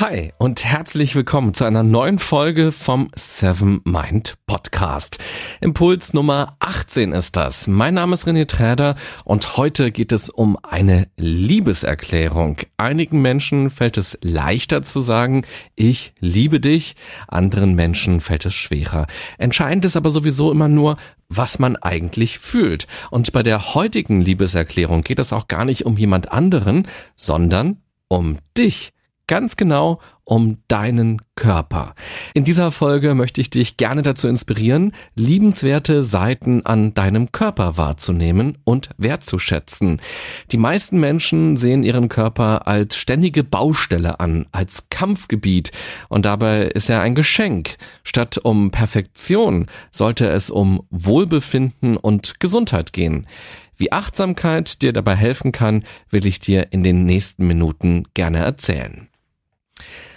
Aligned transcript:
Hi 0.00 0.32
und 0.38 0.64
herzlich 0.64 1.14
willkommen 1.14 1.54
zu 1.54 1.64
einer 1.64 1.84
neuen 1.84 2.18
Folge 2.18 2.72
vom 2.72 3.12
Seven 3.14 3.80
Mind 3.84 4.34
Podcast. 4.44 5.20
Impuls 5.60 6.12
Nummer 6.12 6.56
18 6.58 7.12
ist 7.12 7.36
das. 7.36 7.68
Mein 7.68 7.94
Name 7.94 8.14
ist 8.14 8.26
René 8.26 8.48
Träder 8.48 8.96
und 9.24 9.56
heute 9.56 9.92
geht 9.92 10.10
es 10.10 10.30
um 10.30 10.58
eine 10.64 11.06
Liebeserklärung. 11.16 12.56
Einigen 12.76 13.22
Menschen 13.22 13.70
fällt 13.70 13.96
es 13.96 14.18
leichter 14.20 14.82
zu 14.82 14.98
sagen, 14.98 15.46
ich 15.76 16.12
liebe 16.18 16.58
dich. 16.58 16.96
Anderen 17.28 17.76
Menschen 17.76 18.20
fällt 18.20 18.46
es 18.46 18.54
schwerer. 18.54 19.06
Entscheidend 19.38 19.84
ist 19.84 19.96
aber 19.96 20.10
sowieso 20.10 20.50
immer 20.50 20.66
nur, 20.66 20.96
was 21.28 21.60
man 21.60 21.76
eigentlich 21.76 22.40
fühlt. 22.40 22.88
Und 23.12 23.30
bei 23.30 23.44
der 23.44 23.76
heutigen 23.76 24.20
Liebeserklärung 24.20 25.02
geht 25.02 25.20
es 25.20 25.32
auch 25.32 25.46
gar 25.46 25.64
nicht 25.64 25.86
um 25.86 25.96
jemand 25.96 26.32
anderen, 26.32 26.88
sondern 27.14 27.76
um 28.08 28.38
dich 28.58 28.93
ganz 29.26 29.56
genau 29.56 30.00
um 30.24 30.58
deinen 30.68 31.20
Körper. 31.36 31.94
In 32.32 32.44
dieser 32.44 32.70
Folge 32.70 33.14
möchte 33.14 33.40
ich 33.40 33.50
dich 33.50 33.76
gerne 33.76 34.02
dazu 34.02 34.26
inspirieren, 34.26 34.92
liebenswerte 35.16 36.02
Seiten 36.02 36.64
an 36.64 36.94
deinem 36.94 37.30
Körper 37.30 37.76
wahrzunehmen 37.76 38.56
und 38.64 38.90
wertzuschätzen. 38.96 40.00
Die 40.50 40.56
meisten 40.56 40.98
Menschen 40.98 41.56
sehen 41.56 41.82
ihren 41.82 42.08
Körper 42.08 42.66
als 42.66 42.96
ständige 42.96 43.44
Baustelle 43.44 44.20
an, 44.20 44.46
als 44.52 44.88
Kampfgebiet 44.88 45.72
und 46.08 46.24
dabei 46.24 46.64
ist 46.66 46.88
er 46.88 47.02
ein 47.02 47.14
Geschenk. 47.14 47.76
Statt 48.02 48.38
um 48.38 48.70
Perfektion 48.70 49.66
sollte 49.90 50.26
es 50.26 50.50
um 50.50 50.84
Wohlbefinden 50.90 51.96
und 51.96 52.40
Gesundheit 52.40 52.92
gehen. 52.92 53.26
Wie 53.76 53.92
Achtsamkeit 53.92 54.82
dir 54.82 54.92
dabei 54.92 55.16
helfen 55.16 55.52
kann, 55.52 55.84
will 56.10 56.26
ich 56.26 56.38
dir 56.38 56.68
in 56.70 56.82
den 56.82 57.04
nächsten 57.04 57.46
Minuten 57.46 58.04
gerne 58.14 58.38
erzählen. 58.38 59.08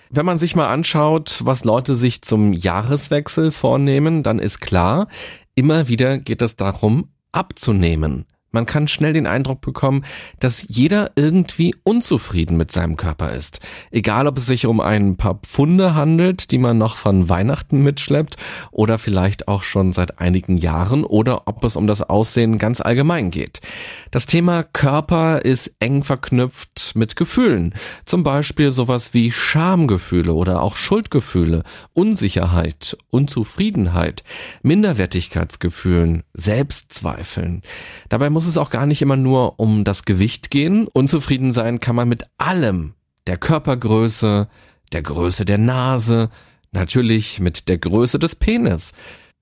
Wenn 0.09 0.25
man 0.25 0.38
sich 0.38 0.55
mal 0.55 0.67
anschaut, 0.67 1.41
was 1.44 1.63
Leute 1.63 1.95
sich 1.95 2.22
zum 2.22 2.53
Jahreswechsel 2.53 3.52
vornehmen, 3.52 4.23
dann 4.23 4.39
ist 4.39 4.61
klar, 4.61 5.08
immer 5.55 5.88
wieder 5.88 6.17
geht 6.17 6.41
es 6.41 6.55
darum, 6.55 7.09
abzunehmen. 7.31 8.25
Man 8.58 8.66
kann 8.66 8.88
schnell 8.88 9.13
den 9.13 9.27
Eindruck 9.27 9.61
bekommen, 9.61 10.03
dass 10.39 10.66
jeder 10.67 11.11
irgendwie 11.16 11.75
unzufrieden 11.83 12.58
mit 12.58 12.72
seinem 12.72 12.97
Körper 12.97 13.33
ist. 13.33 13.59
Egal, 13.91 14.25
ob 14.25 14.39
es 14.39 14.47
sich 14.47 14.66
um 14.66 14.81
ein 14.81 15.16
paar 15.16 15.36
Pfunde 15.36 15.94
handelt, 15.94 16.50
die 16.50 16.58
man 16.58 16.80
noch 16.80 16.95
von 16.95 17.30
Weihnachten 17.30 17.83
mitschleppt 17.83 18.35
oder 18.72 18.97
vielleicht 18.97 19.47
auch 19.47 19.61
schon 19.61 19.94
seit 19.94 20.17
einigen 20.17 20.58
Jahren 20.58 21.03
oder 21.03 21.47
ob 21.47 21.63
es 21.66 21.75
um 21.75 21.85
das 21.85 22.02
Aussehen 22.02 22.58
ganz 22.58 22.81
allgemein 22.81 23.30
geht. 23.30 23.61
Das 24.09 24.25
Thema 24.25 24.63
Körper 24.63 25.45
ist 25.45 25.75
eng 25.80 26.03
verknüpft 26.03 26.94
mit 26.95 27.16
Gefühlen. 27.16 27.75
Zum 28.05 28.23
Beispiel 28.23 28.72
sowas 28.72 29.13
wie 29.13 29.31
Schamgefühle 29.31 30.33
oder 30.33 30.63
auch 30.63 30.78
Schuldgefühle, 30.78 31.61
Unsicherheit, 31.94 32.97
Unzufriedenheit, 33.11 34.23
Minderwertigkeitsgefühlen, 34.63 36.23
Selbstzweifeln. 36.33 37.61
Dabei 38.09 38.31
muss 38.31 38.47
es 38.48 38.58
auch 38.58 38.70
gar 38.70 38.86
nicht 38.86 39.02
immer 39.02 39.17
nur 39.17 39.59
um 39.59 39.84
das 39.84 40.06
Gewicht 40.06 40.50
gehen. 40.52 40.88
Unzufrieden 40.88 41.53
sein 41.53 41.80
kann 41.80 41.95
man 41.95 42.09
mit 42.09 42.26
allem. 42.38 42.94
Der 43.28 43.38
Körpergröße, 43.38 44.47
der 44.91 45.02
Größe 45.02 45.46
der 45.46 45.58
Nase, 45.58 46.30
natürlich 46.72 47.40
mit 47.40 47.69
der 47.69 47.78
Größe 47.78 48.19
des 48.19 48.35
Penis. 48.35 48.94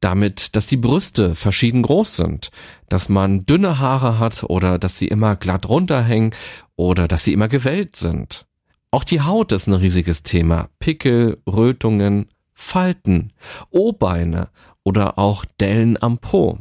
Damit, 0.01 0.55
dass 0.55 0.67
die 0.67 0.77
Brüste 0.77 1.35
verschieden 1.35 1.81
groß 1.81 2.17
sind, 2.17 2.51
dass 2.89 3.09
man 3.09 3.45
dünne 3.45 3.79
Haare 3.79 4.19
hat 4.19 4.43
oder 4.43 4.77
dass 4.77 4.97
sie 4.97 5.07
immer 5.07 5.35
glatt 5.35 5.69
runterhängen 5.69 6.31
oder 6.75 7.07
dass 7.07 7.23
sie 7.23 7.33
immer 7.33 7.47
gewellt 7.47 7.95
sind. 7.95 8.45
Auch 8.91 9.03
die 9.03 9.21
Haut 9.21 9.51
ist 9.51 9.67
ein 9.67 9.73
riesiges 9.73 10.23
Thema. 10.23 10.69
Pickel, 10.79 11.41
Rötungen, 11.47 12.27
Falten, 12.53 13.33
O-Beine 13.69 14.49
oder 14.83 15.17
auch 15.17 15.43
Dellen 15.59 16.01
am 16.01 16.17
Po. 16.19 16.59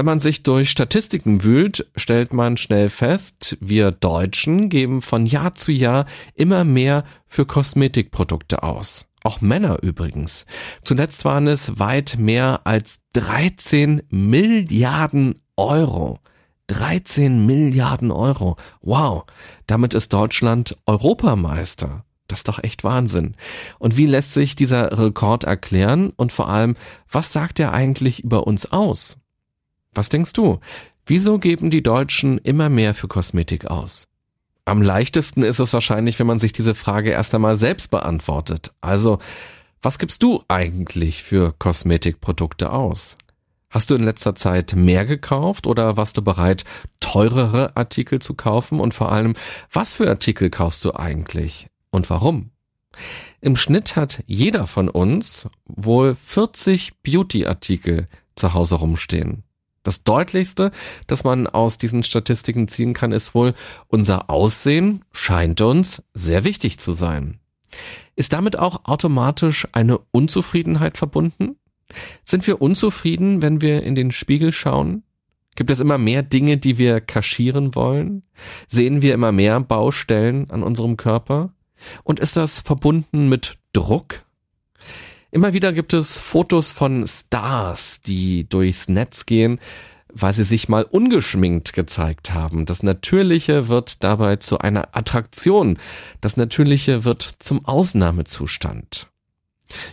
Wenn 0.00 0.06
man 0.06 0.18
sich 0.18 0.42
durch 0.42 0.70
Statistiken 0.70 1.44
wühlt, 1.44 1.86
stellt 1.94 2.32
man 2.32 2.56
schnell 2.56 2.88
fest, 2.88 3.58
wir 3.60 3.90
Deutschen 3.90 4.70
geben 4.70 5.02
von 5.02 5.26
Jahr 5.26 5.54
zu 5.54 5.72
Jahr 5.72 6.06
immer 6.34 6.64
mehr 6.64 7.04
für 7.26 7.44
Kosmetikprodukte 7.44 8.62
aus. 8.62 9.10
Auch 9.24 9.42
Männer 9.42 9.82
übrigens. 9.82 10.46
Zuletzt 10.84 11.26
waren 11.26 11.46
es 11.46 11.78
weit 11.78 12.16
mehr 12.18 12.62
als 12.64 13.00
13 13.12 14.04
Milliarden 14.08 15.38
Euro. 15.58 16.18
13 16.68 17.44
Milliarden 17.44 18.10
Euro. 18.10 18.56
Wow. 18.80 19.24
Damit 19.66 19.92
ist 19.92 20.14
Deutschland 20.14 20.78
Europameister. 20.86 22.06
Das 22.26 22.38
ist 22.38 22.48
doch 22.48 22.64
echt 22.64 22.84
Wahnsinn. 22.84 23.34
Und 23.78 23.98
wie 23.98 24.06
lässt 24.06 24.32
sich 24.32 24.56
dieser 24.56 24.98
Rekord 24.98 25.44
erklären? 25.44 26.10
Und 26.16 26.32
vor 26.32 26.48
allem, 26.48 26.76
was 27.10 27.34
sagt 27.34 27.60
er 27.60 27.74
eigentlich 27.74 28.24
über 28.24 28.46
uns 28.46 28.72
aus? 28.72 29.19
Was 29.94 30.08
denkst 30.08 30.32
du? 30.32 30.60
Wieso 31.06 31.38
geben 31.38 31.70
die 31.70 31.82
Deutschen 31.82 32.38
immer 32.38 32.68
mehr 32.68 32.94
für 32.94 33.08
Kosmetik 33.08 33.66
aus? 33.66 34.06
Am 34.64 34.82
leichtesten 34.82 35.42
ist 35.42 35.58
es 35.58 35.72
wahrscheinlich, 35.72 36.18
wenn 36.18 36.26
man 36.26 36.38
sich 36.38 36.52
diese 36.52 36.74
Frage 36.74 37.10
erst 37.10 37.34
einmal 37.34 37.56
selbst 37.56 37.90
beantwortet. 37.90 38.72
Also, 38.80 39.18
was 39.82 39.98
gibst 39.98 40.22
du 40.22 40.44
eigentlich 40.46 41.22
für 41.22 41.52
Kosmetikprodukte 41.58 42.70
aus? 42.70 43.16
Hast 43.70 43.90
du 43.90 43.94
in 43.94 44.02
letzter 44.02 44.34
Zeit 44.34 44.74
mehr 44.74 45.06
gekauft 45.06 45.66
oder 45.66 45.96
warst 45.96 46.16
du 46.16 46.22
bereit, 46.22 46.64
teurere 47.00 47.76
Artikel 47.76 48.20
zu 48.20 48.34
kaufen? 48.34 48.80
Und 48.80 48.94
vor 48.94 49.10
allem, 49.10 49.34
was 49.72 49.94
für 49.94 50.08
Artikel 50.08 50.50
kaufst 50.50 50.84
du 50.84 50.94
eigentlich 50.94 51.68
und 51.90 52.10
warum? 52.10 52.50
Im 53.40 53.56
Schnitt 53.56 53.96
hat 53.96 54.22
jeder 54.26 54.66
von 54.66 54.88
uns 54.88 55.48
wohl 55.64 56.14
40 56.14 57.02
Beauty-Artikel 57.02 58.08
zu 58.34 58.54
Hause 58.54 58.76
rumstehen. 58.76 59.44
Das 59.82 60.02
deutlichste, 60.02 60.72
das 61.06 61.24
man 61.24 61.46
aus 61.46 61.78
diesen 61.78 62.02
Statistiken 62.02 62.68
ziehen 62.68 62.92
kann, 62.92 63.12
ist 63.12 63.34
wohl, 63.34 63.54
unser 63.88 64.28
Aussehen 64.28 65.04
scheint 65.12 65.60
uns 65.60 66.02
sehr 66.12 66.44
wichtig 66.44 66.78
zu 66.78 66.92
sein. 66.92 67.40
Ist 68.16 68.32
damit 68.32 68.58
auch 68.58 68.84
automatisch 68.84 69.66
eine 69.72 69.98
Unzufriedenheit 70.10 70.98
verbunden? 70.98 71.56
Sind 72.24 72.46
wir 72.46 72.60
unzufrieden, 72.60 73.42
wenn 73.42 73.60
wir 73.60 73.82
in 73.82 73.94
den 73.94 74.12
Spiegel 74.12 74.52
schauen? 74.52 75.02
Gibt 75.56 75.70
es 75.70 75.80
immer 75.80 75.98
mehr 75.98 76.22
Dinge, 76.22 76.58
die 76.58 76.78
wir 76.78 77.00
kaschieren 77.00 77.74
wollen? 77.74 78.22
Sehen 78.68 79.02
wir 79.02 79.14
immer 79.14 79.32
mehr 79.32 79.60
Baustellen 79.60 80.50
an 80.50 80.62
unserem 80.62 80.96
Körper? 80.96 81.52
Und 82.04 82.20
ist 82.20 82.36
das 82.36 82.60
verbunden 82.60 83.28
mit 83.28 83.58
Druck? 83.72 84.24
Immer 85.30 85.52
wieder 85.52 85.72
gibt 85.72 85.92
es 85.92 86.18
Fotos 86.18 86.72
von 86.72 87.06
Stars, 87.06 88.00
die 88.02 88.48
durchs 88.48 88.88
Netz 88.88 89.26
gehen, 89.26 89.60
weil 90.12 90.34
sie 90.34 90.42
sich 90.42 90.68
mal 90.68 90.82
ungeschminkt 90.82 91.72
gezeigt 91.72 92.32
haben. 92.32 92.66
Das 92.66 92.82
Natürliche 92.82 93.68
wird 93.68 94.02
dabei 94.02 94.36
zu 94.36 94.58
einer 94.58 94.96
Attraktion. 94.96 95.78
Das 96.20 96.36
Natürliche 96.36 97.04
wird 97.04 97.22
zum 97.38 97.64
Ausnahmezustand. 97.64 99.08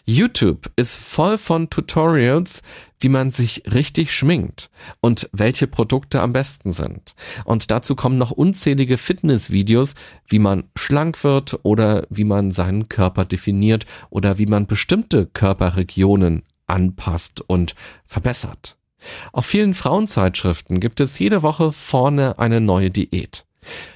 YouTube 0.05 0.71
ist 0.75 0.95
voll 0.95 1.37
von 1.37 1.69
Tutorials, 1.69 2.63
wie 2.99 3.09
man 3.09 3.31
sich 3.31 3.63
richtig 3.71 4.11
schminkt 4.13 4.69
und 5.01 5.29
welche 5.31 5.67
Produkte 5.67 6.21
am 6.21 6.33
besten 6.33 6.71
sind. 6.71 7.15
Und 7.45 7.69
dazu 7.71 7.95
kommen 7.95 8.17
noch 8.17 8.31
unzählige 8.31 8.97
Fitnessvideos, 8.97 9.95
wie 10.27 10.39
man 10.39 10.65
schlank 10.75 11.23
wird 11.23 11.59
oder 11.63 12.07
wie 12.09 12.23
man 12.23 12.51
seinen 12.51 12.89
Körper 12.89 13.25
definiert 13.25 13.85
oder 14.09 14.37
wie 14.37 14.47
man 14.47 14.67
bestimmte 14.67 15.27
Körperregionen 15.27 16.43
anpasst 16.65 17.41
und 17.41 17.75
verbessert. 18.05 18.77
Auf 19.31 19.45
vielen 19.45 19.73
Frauenzeitschriften 19.73 20.79
gibt 20.79 20.99
es 20.99 21.19
jede 21.19 21.43
Woche 21.43 21.71
vorne 21.71 22.39
eine 22.39 22.59
neue 22.59 22.89
Diät. 22.89 23.45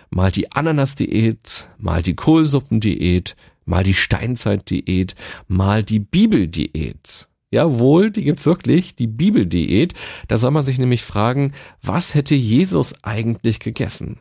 Mal 0.10 0.32
die 0.32 0.52
Ananas-Diät, 0.52 1.70
mal 1.78 2.02
die 2.02 2.16
Kohlsuppendiät, 2.16 3.36
mal 3.66 3.84
die 3.84 3.94
Steinzeitdiät, 3.94 5.16
mal 5.48 5.84
die 5.84 6.00
Bibeldiät. 6.00 7.28
Jawohl, 7.52 8.12
die 8.12 8.24
gibt's 8.24 8.46
wirklich, 8.46 8.96
die 8.96 9.08
Bibeldiät. 9.08 9.94
Da 10.28 10.38
soll 10.38 10.52
man 10.52 10.64
sich 10.64 10.80
nämlich 10.80 11.04
fragen, 11.04 11.52
was 11.82 12.16
hätte 12.16 12.34
Jesus 12.34 12.96
eigentlich 13.04 13.60
gegessen? 13.60 14.20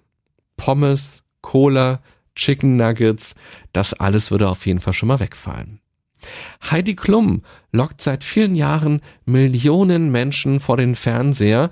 Pommes, 0.56 1.23
Cola, 1.41 2.00
Chicken 2.35 2.77
Nuggets, 2.77 3.35
das 3.73 3.94
alles 3.94 4.31
würde 4.31 4.49
auf 4.49 4.67
jeden 4.67 4.81
Fall 4.81 4.93
schon 4.93 5.09
mal 5.09 5.21
wegfallen. 5.21 5.81
Heidi 6.71 6.97
Klum 6.97 7.43
lockt 7.73 8.00
seit 8.03 8.25
vielen 8.25 8.55
Jahren 8.55 9.00
Millionen 9.25 10.11
Menschen 10.11 10.61
vor 10.61 10.77
den 10.77 10.94
Fernseher, 10.94 11.71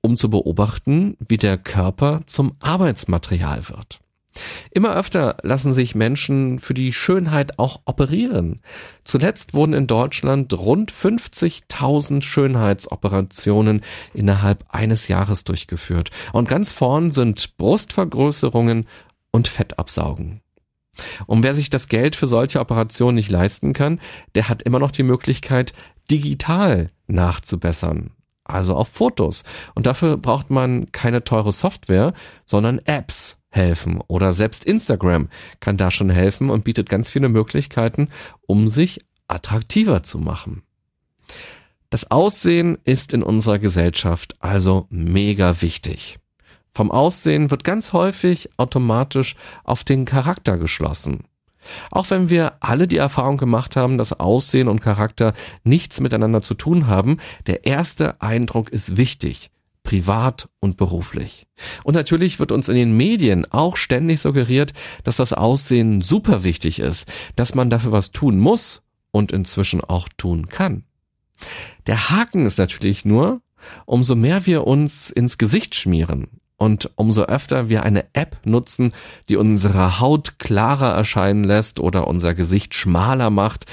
um 0.00 0.16
zu 0.16 0.30
beobachten, 0.30 1.16
wie 1.20 1.36
der 1.36 1.58
Körper 1.58 2.22
zum 2.26 2.56
Arbeitsmaterial 2.60 3.68
wird. 3.68 4.00
Immer 4.70 4.94
öfter 4.96 5.36
lassen 5.42 5.72
sich 5.72 5.94
Menschen 5.94 6.58
für 6.58 6.74
die 6.74 6.92
Schönheit 6.92 7.58
auch 7.58 7.80
operieren. 7.84 8.60
Zuletzt 9.04 9.54
wurden 9.54 9.74
in 9.74 9.86
Deutschland 9.86 10.52
rund 10.52 10.92
50.000 10.92 12.22
Schönheitsoperationen 12.22 13.82
innerhalb 14.12 14.64
eines 14.68 15.08
Jahres 15.08 15.44
durchgeführt. 15.44 16.10
Und 16.32 16.48
ganz 16.48 16.72
vorn 16.72 17.10
sind 17.10 17.56
Brustvergrößerungen 17.56 18.86
und 19.30 19.48
Fettabsaugen. 19.48 20.40
Und 21.26 21.42
wer 21.42 21.54
sich 21.54 21.70
das 21.70 21.88
Geld 21.88 22.14
für 22.16 22.26
solche 22.26 22.60
Operationen 22.60 23.16
nicht 23.16 23.30
leisten 23.30 23.72
kann, 23.72 24.00
der 24.34 24.48
hat 24.48 24.62
immer 24.62 24.78
noch 24.78 24.92
die 24.92 25.02
Möglichkeit, 25.02 25.72
digital 26.10 26.90
nachzubessern. 27.06 28.10
Also 28.44 28.76
auf 28.76 28.88
Fotos. 28.88 29.42
Und 29.74 29.86
dafür 29.86 30.18
braucht 30.18 30.50
man 30.50 30.92
keine 30.92 31.24
teure 31.24 31.52
Software, 31.52 32.12
sondern 32.44 32.78
Apps 32.84 33.38
helfen. 33.54 34.00
Oder 34.08 34.32
selbst 34.32 34.64
Instagram 34.64 35.28
kann 35.60 35.76
da 35.76 35.90
schon 35.90 36.10
helfen 36.10 36.50
und 36.50 36.64
bietet 36.64 36.88
ganz 36.88 37.08
viele 37.10 37.28
Möglichkeiten, 37.28 38.08
um 38.46 38.68
sich 38.68 39.00
attraktiver 39.28 40.02
zu 40.02 40.18
machen. 40.18 40.62
Das 41.90 42.10
Aussehen 42.10 42.78
ist 42.84 43.12
in 43.12 43.22
unserer 43.22 43.58
Gesellschaft 43.58 44.36
also 44.40 44.86
mega 44.90 45.62
wichtig. 45.62 46.18
Vom 46.72 46.90
Aussehen 46.90 47.52
wird 47.52 47.62
ganz 47.62 47.92
häufig 47.92 48.50
automatisch 48.56 49.36
auf 49.62 49.84
den 49.84 50.04
Charakter 50.04 50.58
geschlossen. 50.58 51.24
Auch 51.90 52.10
wenn 52.10 52.28
wir 52.28 52.54
alle 52.60 52.88
die 52.88 52.96
Erfahrung 52.96 53.36
gemacht 53.36 53.76
haben, 53.76 53.96
dass 53.96 54.18
Aussehen 54.18 54.68
und 54.68 54.80
Charakter 54.80 55.34
nichts 55.62 56.00
miteinander 56.00 56.42
zu 56.42 56.54
tun 56.54 56.88
haben, 56.88 57.18
der 57.46 57.64
erste 57.64 58.20
Eindruck 58.20 58.70
ist 58.70 58.96
wichtig 58.96 59.50
privat 59.84 60.48
und 60.58 60.76
beruflich. 60.76 61.46
Und 61.84 61.94
natürlich 61.94 62.40
wird 62.40 62.50
uns 62.50 62.68
in 62.68 62.74
den 62.74 62.96
Medien 62.96 63.46
auch 63.52 63.76
ständig 63.76 64.20
suggeriert, 64.20 64.72
dass 65.04 65.16
das 65.16 65.32
Aussehen 65.32 66.00
super 66.00 66.42
wichtig 66.42 66.80
ist, 66.80 67.06
dass 67.36 67.54
man 67.54 67.70
dafür 67.70 67.92
was 67.92 68.10
tun 68.10 68.40
muss 68.40 68.82
und 69.12 69.30
inzwischen 69.30 69.82
auch 69.82 70.08
tun 70.16 70.48
kann. 70.48 70.84
Der 71.86 72.10
Haken 72.10 72.46
ist 72.46 72.58
natürlich 72.58 73.04
nur, 73.04 73.40
umso 73.86 74.16
mehr 74.16 74.46
wir 74.46 74.66
uns 74.66 75.10
ins 75.10 75.38
Gesicht 75.38 75.74
schmieren 75.74 76.28
und 76.56 76.90
umso 76.96 77.22
öfter 77.22 77.68
wir 77.68 77.82
eine 77.82 78.06
App 78.14 78.38
nutzen, 78.44 78.92
die 79.28 79.36
unsere 79.36 80.00
Haut 80.00 80.38
klarer 80.38 80.92
erscheinen 80.94 81.44
lässt 81.44 81.78
oder 81.78 82.06
unser 82.06 82.34
Gesicht 82.34 82.74
schmaler 82.74 83.30
macht, 83.30 83.66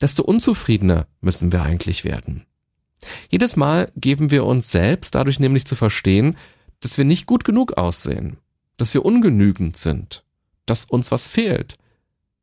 desto 0.00 0.22
unzufriedener 0.22 1.06
müssen 1.20 1.52
wir 1.52 1.62
eigentlich 1.62 2.04
werden. 2.04 2.46
Jedes 3.28 3.56
Mal 3.56 3.90
geben 3.96 4.30
wir 4.30 4.44
uns 4.44 4.70
selbst 4.70 5.14
dadurch 5.14 5.40
nämlich 5.40 5.66
zu 5.66 5.76
verstehen, 5.76 6.36
dass 6.80 6.98
wir 6.98 7.04
nicht 7.04 7.26
gut 7.26 7.44
genug 7.44 7.76
aussehen, 7.78 8.38
dass 8.76 8.94
wir 8.94 9.04
ungenügend 9.04 9.76
sind, 9.76 10.24
dass 10.66 10.84
uns 10.84 11.10
was 11.10 11.26
fehlt 11.26 11.76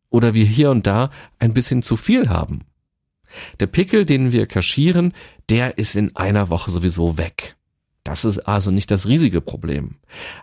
oder 0.09 0.33
wir 0.33 0.45
hier 0.45 0.71
und 0.71 0.87
da 0.87 1.09
ein 1.39 1.53
bisschen 1.53 1.81
zu 1.81 1.97
viel 1.97 2.29
haben. 2.29 2.61
Der 3.59 3.67
Pickel, 3.67 4.05
den 4.05 4.31
wir 4.31 4.45
kaschieren, 4.45 5.13
der 5.49 5.77
ist 5.77 5.95
in 5.95 6.15
einer 6.15 6.49
Woche 6.49 6.71
sowieso 6.71 7.17
weg. 7.17 7.55
Das 8.03 8.25
ist 8.25 8.39
also 8.39 8.69
nicht 8.69 8.91
das 8.91 9.07
riesige 9.07 9.41
Problem. 9.41 9.95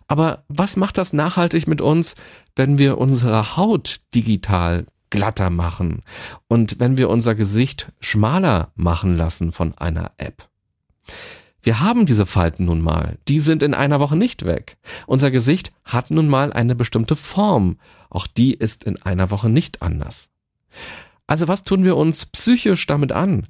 Aber 0.08 0.44
was 0.48 0.76
macht 0.76 0.96
das 0.98 1.12
nachhaltig 1.12 1.66
mit 1.66 1.80
uns, 1.80 2.16
wenn 2.56 2.78
wir 2.78 2.98
unsere 2.98 3.56
Haut 3.56 4.00
digital 4.14 4.86
glatter 5.10 5.50
machen 5.50 6.02
und 6.48 6.80
wenn 6.80 6.96
wir 6.96 7.08
unser 7.08 7.34
Gesicht 7.34 7.92
schmaler 8.00 8.70
machen 8.74 9.16
lassen 9.16 9.52
von 9.52 9.76
einer 9.76 10.12
App. 10.16 10.48
Wir 11.62 11.80
haben 11.80 12.06
diese 12.06 12.24
Falten 12.24 12.64
nun 12.64 12.80
mal. 12.80 13.18
Die 13.28 13.38
sind 13.38 13.62
in 13.62 13.74
einer 13.74 14.00
Woche 14.00 14.16
nicht 14.16 14.46
weg. 14.46 14.78
Unser 15.06 15.30
Gesicht 15.30 15.72
hat 15.84 16.10
nun 16.10 16.28
mal 16.28 16.52
eine 16.52 16.74
bestimmte 16.74 17.16
Form. 17.16 17.78
Auch 18.08 18.26
die 18.26 18.54
ist 18.54 18.84
in 18.84 19.00
einer 19.02 19.30
Woche 19.30 19.50
nicht 19.50 19.82
anders. 19.82 20.28
Also 21.26 21.48
was 21.48 21.62
tun 21.62 21.84
wir 21.84 21.96
uns 21.96 22.26
psychisch 22.26 22.86
damit 22.86 23.12
an, 23.12 23.44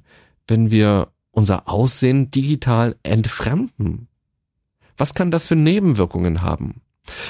wenn 0.47 0.71
wir 0.71 1.07
unser 1.31 1.69
Aussehen 1.69 2.31
digital 2.31 2.97
entfremden? 3.03 4.07
Was 4.97 5.13
kann 5.13 5.31
das 5.31 5.45
für 5.45 5.55
Nebenwirkungen 5.55 6.41
haben? 6.41 6.81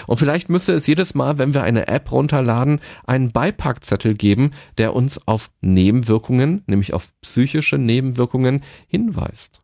Und 0.08 0.18
vielleicht 0.18 0.50
müsste 0.50 0.74
es 0.74 0.88
jedes 0.88 1.16
Mal, 1.16 1.38
wenn 1.38 1.54
wir 1.54 1.64
eine 1.64 1.88
App 1.88 2.12
runterladen, 2.12 2.82
einen 3.06 3.32
Beipackzettel 3.32 4.16
geben, 4.16 4.52
der 4.78 4.94
uns 4.96 5.28
auf 5.28 5.52
Nebenwirkungen, 5.62 6.64
nämlich 6.68 6.94
auf 6.94 7.12
psychische 7.22 7.78
Nebenwirkungen 7.78 8.64
hinweist. 8.88 9.62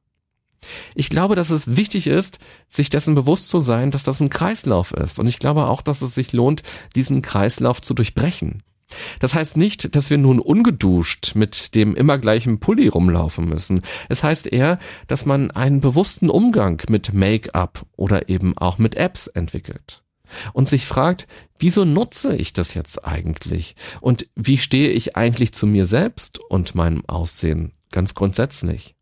Ich 0.95 1.09
glaube, 1.09 1.36
dass 1.36 1.50
es 1.50 1.75
wichtig 1.75 2.07
ist, 2.07 2.39
sich 2.68 2.89
dessen 2.89 3.15
bewusst 3.15 3.50
zu 3.50 3.59
sein, 3.59 3.92
dass 3.92 4.04
das 4.04 4.19
ein 4.19 4.30
Kreislauf 4.30 4.92
ist. 4.92 5.19
Und 5.19 5.27
ich 5.27 5.39
glaube 5.39 5.68
auch, 5.68 5.81
dass 5.81 6.01
es 6.01 6.15
sich 6.15 6.33
lohnt, 6.33 6.63
diesen 6.95 7.21
Kreislauf 7.21 7.81
zu 7.81 7.94
durchbrechen. 7.94 8.63
Das 9.19 9.34
heißt 9.34 9.57
nicht, 9.57 9.95
dass 9.95 10.10
wir 10.10 10.18
nun 10.18 10.39
ungeduscht 10.39 11.36
mit 11.36 11.75
dem 11.75 11.95
immer 11.95 12.18
gleichen 12.18 12.60
Pulli 12.60 12.88
rumlaufen 12.88 13.45
müssen. 13.45 13.81
Es 14.10 14.24
heißt 14.24 14.48
eher, 14.48 14.80
dass 15.07 15.25
man 15.25 15.51
einen 15.51 15.81
bewussten 15.81 16.30
Umgang 16.30 16.81
mit 16.89 17.13
Make-up 17.13 17.86
oder 17.95 18.30
eben 18.30 18.57
auch 18.57 18.78
mit 18.78 18.95
Apps 18.95 19.28
entwickelt. 19.28 20.04
Und 20.54 20.68
sich 20.68 20.86
fragt, 20.86 21.28
wieso 21.57 21.86
nutze 21.86 22.36
ich 22.36 22.51
das 22.51 22.74
jetzt 22.74 23.06
eigentlich? 23.06 23.75
Und 24.01 24.28
wie 24.36 24.57
stehe 24.57 24.89
ich 24.89 25.16
eigentlich 25.16 25.54
zu 25.54 25.66
mir 25.68 25.86
selbst 25.86 26.39
und 26.39 26.75
meinem 26.75 27.06
Aussehen 27.07 27.72
ganz 27.92 28.13
grundsätzlich? 28.13 28.95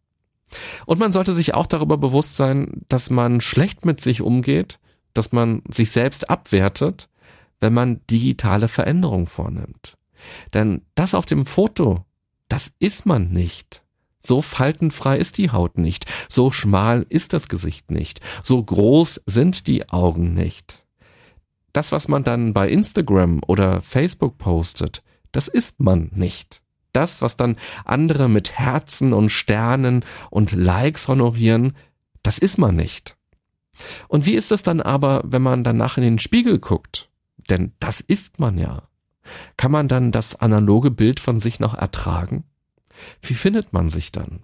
Und 0.86 1.00
man 1.00 1.12
sollte 1.12 1.34
sich 1.34 1.54
auch 1.54 1.66
darüber 1.66 1.98
bewusst 1.98 2.36
sein, 2.36 2.84
dass 2.90 3.10
man 3.10 3.42
schlecht 3.42 3.86
mit 3.86 4.02
sich 4.02 4.22
umgeht, 4.22 4.80
dass 5.14 5.32
man 5.32 5.64
sich 5.68 5.92
selbst 5.92 6.30
abwertet 6.30 7.10
wenn 7.60 7.74
man 7.74 8.02
digitale 8.10 8.68
Veränderungen 8.68 9.28
vornimmt. 9.28 9.98
Denn 10.54 10.82
das 10.96 11.14
auf 11.14 11.26
dem 11.26 11.46
Foto, 11.46 12.06
das 12.48 12.74
ist 12.80 13.06
man 13.06 13.30
nicht. 13.30 13.84
So 14.22 14.42
faltenfrei 14.42 15.18
ist 15.18 15.38
die 15.38 15.52
Haut 15.52 15.78
nicht, 15.78 16.06
so 16.30 16.50
schmal 16.50 17.06
ist 17.10 17.34
das 17.34 17.48
Gesicht 17.48 17.92
nicht, 17.92 18.22
so 18.44 18.64
groß 18.64 19.22
sind 19.28 19.68
die 19.68 19.90
Augen 19.90 20.34
nicht. 20.34 20.84
Das, 21.74 21.92
was 21.92 22.08
man 22.08 22.24
dann 22.24 22.54
bei 22.54 22.70
Instagram 22.70 23.42
oder 23.46 23.82
Facebook 23.82 24.38
postet, 24.38 25.04
das 25.32 25.48
ist 25.48 25.80
man 25.80 26.10
nicht. 26.14 26.64
Das, 26.92 27.22
was 27.22 27.36
dann 27.38 27.58
andere 27.84 28.30
mit 28.30 28.58
Herzen 28.58 29.14
und 29.14 29.30
Sternen 29.30 30.06
und 30.32 30.54
Likes 30.54 31.08
honorieren, 31.08 31.74
das 32.24 32.38
ist 32.38 32.58
man 32.58 32.76
nicht. 32.76 33.18
Und 34.08 34.26
wie 34.26 34.36
ist 34.36 34.52
es 34.52 34.64
dann 34.64 34.82
aber, 34.82 35.22
wenn 35.26 35.42
man 35.42 35.64
danach 35.64 35.98
in 35.98 36.04
den 36.04 36.20
Spiegel 36.20 36.60
guckt 36.60 37.10
denn 37.50 37.74
das 37.80 38.02
ist 38.02 38.40
man 38.40 38.58
ja. 38.58 38.84
Kann 39.58 39.72
man 39.72 39.88
dann 39.88 40.12
das 40.12 40.36
analoge 40.36 40.92
Bild 40.92 41.20
von 41.20 41.40
sich 41.40 41.60
noch 41.60 41.74
ertragen? 41.74 42.44
Wie 43.22 43.34
findet 43.34 43.74
man 43.74 43.90
sich 43.90 44.12
dann? 44.12 44.44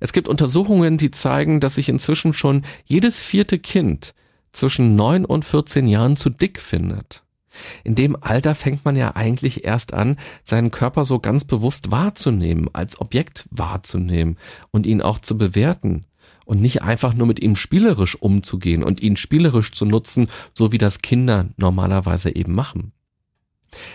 Es 0.00 0.12
gibt 0.12 0.28
Untersuchungen, 0.28 0.98
die 0.98 1.10
zeigen, 1.10 1.60
dass 1.60 1.74
sich 1.74 1.88
inzwischen 1.88 2.32
schon 2.32 2.64
jedes 2.84 3.20
vierte 3.20 3.58
Kind 3.58 4.14
zwischen 4.52 4.96
neun 4.96 5.24
und 5.24 5.44
14 5.44 5.86
Jahren 5.86 6.16
zu 6.16 6.30
dick 6.30 6.58
findet. 6.58 7.22
In 7.84 7.94
dem 7.94 8.16
Alter 8.20 8.54
fängt 8.54 8.84
man 8.84 8.96
ja 8.96 9.16
eigentlich 9.16 9.64
erst 9.64 9.92
an, 9.92 10.16
seinen 10.42 10.70
Körper 10.70 11.04
so 11.04 11.18
ganz 11.18 11.44
bewusst 11.44 11.90
wahrzunehmen, 11.90 12.68
als 12.72 13.00
Objekt 13.00 13.46
wahrzunehmen 13.50 14.36
und 14.70 14.86
ihn 14.86 15.02
auch 15.02 15.18
zu 15.18 15.36
bewerten 15.36 16.04
und 16.48 16.62
nicht 16.62 16.80
einfach 16.80 17.12
nur 17.12 17.26
mit 17.26 17.40
ihm 17.40 17.56
spielerisch 17.56 18.16
umzugehen 18.16 18.82
und 18.82 19.02
ihn 19.02 19.16
spielerisch 19.16 19.70
zu 19.72 19.84
nutzen, 19.84 20.28
so 20.54 20.72
wie 20.72 20.78
das 20.78 21.02
Kinder 21.02 21.50
normalerweise 21.58 22.34
eben 22.34 22.54
machen. 22.54 22.92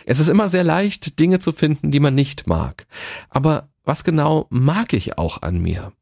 Es 0.05 0.19
ist 0.19 0.27
immer 0.27 0.47
sehr 0.49 0.63
leicht, 0.63 1.17
Dinge 1.19 1.39
zu 1.39 1.51
finden, 1.51 1.89
die 1.89 1.99
man 1.99 2.13
nicht 2.13 2.45
mag. 2.45 2.85
Aber 3.31 3.69
was 3.83 4.03
genau 4.03 4.45
mag 4.51 4.93
ich 4.93 5.17
auch 5.17 5.41
an 5.41 5.63
mir? 5.63 5.93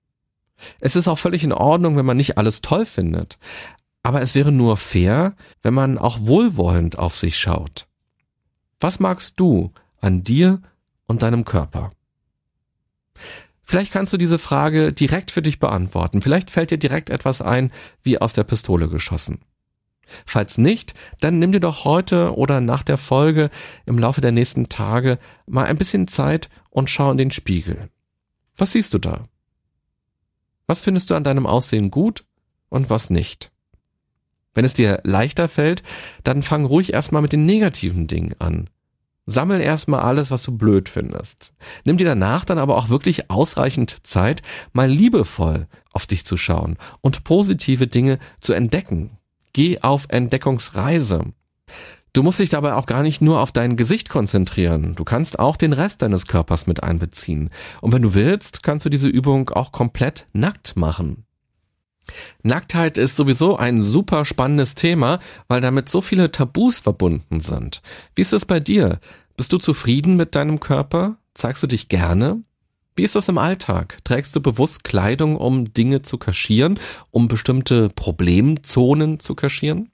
Es 0.81 0.98
ist 0.98 1.08
auch 1.08 1.17
völlig 1.17 1.46
in 1.46 1.53
Ordnung, 1.53 1.96
wenn 1.96 2.05
man 2.05 2.17
nicht 2.17 2.38
alles 2.38 2.60
toll 2.60 2.86
findet. 2.86 3.39
Aber 4.03 4.22
es 4.22 4.36
wäre 4.36 4.51
nur 4.51 4.75
fair, 4.75 5.38
wenn 5.62 5.74
man 5.74 5.98
auch 5.98 6.20
wohlwollend 6.20 7.00
auf 7.00 7.15
sich 7.15 7.39
schaut. 7.39 7.88
Was 8.77 9.00
magst 9.00 9.39
du 9.39 9.72
an 10.01 10.22
dir 10.22 10.62
und 11.08 11.22
deinem 11.22 11.46
Körper? 11.46 11.91
Vielleicht 13.71 13.93
kannst 13.93 14.11
du 14.11 14.17
diese 14.17 14.37
Frage 14.37 14.91
direkt 14.91 15.31
für 15.31 15.41
dich 15.41 15.57
beantworten. 15.57 16.21
Vielleicht 16.21 16.51
fällt 16.51 16.71
dir 16.71 16.77
direkt 16.77 17.09
etwas 17.09 17.41
ein, 17.41 17.71
wie 18.03 18.19
aus 18.19 18.33
der 18.33 18.43
Pistole 18.43 18.89
geschossen. 18.89 19.39
Falls 20.25 20.57
nicht, 20.57 20.93
dann 21.21 21.39
nimm 21.39 21.53
dir 21.53 21.61
doch 21.61 21.85
heute 21.85 22.35
oder 22.35 22.59
nach 22.59 22.83
der 22.83 22.97
Folge 22.97 23.49
im 23.85 23.97
Laufe 23.97 24.19
der 24.19 24.33
nächsten 24.33 24.67
Tage 24.67 25.19
mal 25.45 25.67
ein 25.67 25.77
bisschen 25.77 26.09
Zeit 26.09 26.49
und 26.69 26.89
schau 26.89 27.11
in 27.11 27.17
den 27.17 27.31
Spiegel. 27.31 27.87
Was 28.57 28.73
siehst 28.73 28.93
du 28.93 28.99
da? 28.99 29.29
Was 30.67 30.81
findest 30.81 31.09
du 31.09 31.15
an 31.15 31.23
deinem 31.23 31.45
Aussehen 31.45 31.91
gut 31.91 32.25
und 32.67 32.89
was 32.89 33.09
nicht? 33.09 33.53
Wenn 34.53 34.65
es 34.65 34.73
dir 34.73 34.99
leichter 35.05 35.47
fällt, 35.47 35.81
dann 36.25 36.43
fang 36.43 36.65
ruhig 36.65 36.91
erstmal 36.91 37.21
mit 37.21 37.31
den 37.31 37.45
negativen 37.45 38.07
Dingen 38.07 38.35
an. 38.37 38.69
Sammel 39.25 39.61
erstmal 39.61 40.01
alles, 40.01 40.31
was 40.31 40.43
du 40.43 40.57
blöd 40.57 40.89
findest. 40.89 41.53
Nimm 41.85 41.97
dir 41.97 42.05
danach 42.05 42.43
dann 42.43 42.57
aber 42.57 42.75
auch 42.75 42.89
wirklich 42.89 43.29
ausreichend 43.29 44.05
Zeit, 44.05 44.41
mal 44.73 44.89
liebevoll 44.89 45.67
auf 45.93 46.07
dich 46.07 46.25
zu 46.25 46.37
schauen 46.37 46.77
und 47.01 47.23
positive 47.23 47.87
Dinge 47.87 48.19
zu 48.39 48.53
entdecken. 48.53 49.17
Geh 49.53 49.79
auf 49.81 50.05
Entdeckungsreise. 50.09 51.25
Du 52.13 52.23
musst 52.23 52.39
dich 52.39 52.49
dabei 52.49 52.73
auch 52.73 52.87
gar 52.87 53.03
nicht 53.03 53.21
nur 53.21 53.39
auf 53.39 53.53
dein 53.53 53.77
Gesicht 53.77 54.09
konzentrieren. 54.09 54.95
Du 54.95 55.05
kannst 55.05 55.39
auch 55.39 55.55
den 55.55 55.71
Rest 55.71 56.01
deines 56.01 56.27
Körpers 56.27 56.67
mit 56.67 56.83
einbeziehen. 56.83 57.49
Und 57.79 57.93
wenn 57.93 58.01
du 58.01 58.13
willst, 58.13 58.63
kannst 58.63 58.85
du 58.85 58.89
diese 58.89 59.07
Übung 59.07 59.49
auch 59.49 59.71
komplett 59.71 60.27
nackt 60.33 60.75
machen. 60.75 61.25
Nacktheit 62.43 62.97
ist 62.97 63.15
sowieso 63.15 63.57
ein 63.57 63.81
super 63.81 64.25
spannendes 64.25 64.75
Thema, 64.75 65.19
weil 65.47 65.61
damit 65.61 65.89
so 65.89 66.01
viele 66.01 66.31
Tabus 66.31 66.79
verbunden 66.79 67.39
sind. 67.39 67.81
Wie 68.15 68.21
ist 68.21 68.33
es 68.33 68.45
bei 68.45 68.59
dir? 68.59 68.99
Bist 69.37 69.53
du 69.53 69.57
zufrieden 69.57 70.15
mit 70.15 70.35
deinem 70.35 70.59
Körper? 70.59 71.17
Zeigst 71.33 71.63
du 71.63 71.67
dich 71.67 71.87
gerne? 71.87 72.43
Wie 72.95 73.03
ist 73.03 73.15
das 73.15 73.29
im 73.29 73.37
Alltag? 73.37 73.99
Trägst 74.03 74.35
du 74.35 74.41
bewusst 74.41 74.83
Kleidung, 74.83 75.37
um 75.37 75.73
Dinge 75.73 76.01
zu 76.01 76.17
kaschieren, 76.17 76.79
um 77.09 77.27
bestimmte 77.27 77.89
Problemzonen 77.89 79.19
zu 79.19 79.33
kaschieren? 79.33 79.89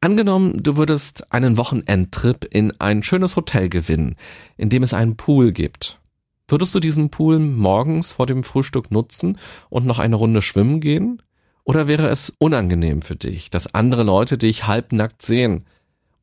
Angenommen, 0.00 0.62
du 0.62 0.76
würdest 0.76 1.32
einen 1.32 1.56
Wochenendtrip 1.56 2.44
in 2.44 2.78
ein 2.80 3.02
schönes 3.02 3.36
Hotel 3.36 3.68
gewinnen, 3.68 4.16
in 4.56 4.68
dem 4.68 4.82
es 4.82 4.92
einen 4.92 5.16
Pool 5.16 5.52
gibt. 5.52 6.00
Würdest 6.48 6.74
du 6.74 6.80
diesen 6.80 7.10
Pool 7.10 7.38
morgens 7.38 8.12
vor 8.12 8.26
dem 8.26 8.42
Frühstück 8.42 8.90
nutzen 8.90 9.38
und 9.70 9.86
noch 9.86 9.98
eine 9.98 10.16
Runde 10.16 10.42
schwimmen 10.42 10.80
gehen? 10.80 11.22
Oder 11.64 11.86
wäre 11.86 12.08
es 12.08 12.34
unangenehm 12.38 13.02
für 13.02 13.16
dich, 13.16 13.50
dass 13.50 13.74
andere 13.74 14.02
Leute 14.02 14.36
dich 14.36 14.66
halbnackt 14.66 15.22
sehen? 15.22 15.64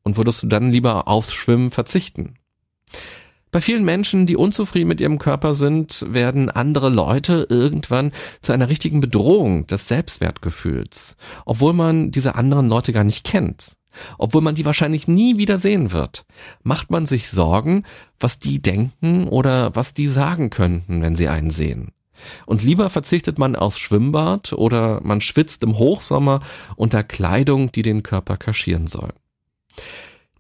Und 0.03 0.17
würdest 0.17 0.43
du 0.43 0.47
dann 0.47 0.71
lieber 0.71 1.07
aufs 1.07 1.33
Schwimmen 1.33 1.71
verzichten? 1.71 2.35
Bei 3.51 3.61
vielen 3.61 3.83
Menschen, 3.83 4.27
die 4.27 4.37
unzufrieden 4.37 4.87
mit 4.87 5.01
ihrem 5.01 5.17
Körper 5.17 5.55
sind, 5.55 6.05
werden 6.07 6.51
andere 6.51 6.89
Leute 6.89 7.47
irgendwann 7.49 8.11
zu 8.41 8.51
einer 8.51 8.69
richtigen 8.69 8.99
Bedrohung 8.99 9.65
des 9.65 9.87
Selbstwertgefühls, 9.87 11.15
obwohl 11.45 11.73
man 11.73 12.11
diese 12.11 12.35
anderen 12.35 12.69
Leute 12.69 12.93
gar 12.93 13.03
nicht 13.03 13.23
kennt. 13.23 13.78
Obwohl 14.17 14.41
man 14.41 14.55
die 14.55 14.65
wahrscheinlich 14.65 15.07
nie 15.07 15.37
wieder 15.37 15.59
sehen 15.59 15.91
wird, 15.91 16.25
macht 16.63 16.91
man 16.91 17.05
sich 17.05 17.29
Sorgen, 17.29 17.83
was 18.19 18.39
die 18.39 18.61
denken 18.61 19.27
oder 19.27 19.75
was 19.75 19.93
die 19.93 20.07
sagen 20.07 20.49
könnten, 20.49 21.01
wenn 21.01 21.15
sie 21.15 21.27
einen 21.27 21.51
sehen. 21.51 21.91
Und 22.45 22.63
lieber 22.63 22.89
verzichtet 22.89 23.39
man 23.39 23.55
aufs 23.55 23.79
Schwimmbad 23.79 24.53
oder 24.53 24.99
man 25.03 25.21
schwitzt 25.21 25.63
im 25.63 25.77
Hochsommer 25.77 26.41
unter 26.75 27.03
Kleidung, 27.03 27.71
die 27.71 27.81
den 27.81 28.03
Körper 28.03 28.37
kaschieren 28.37 28.87
soll. 28.87 29.13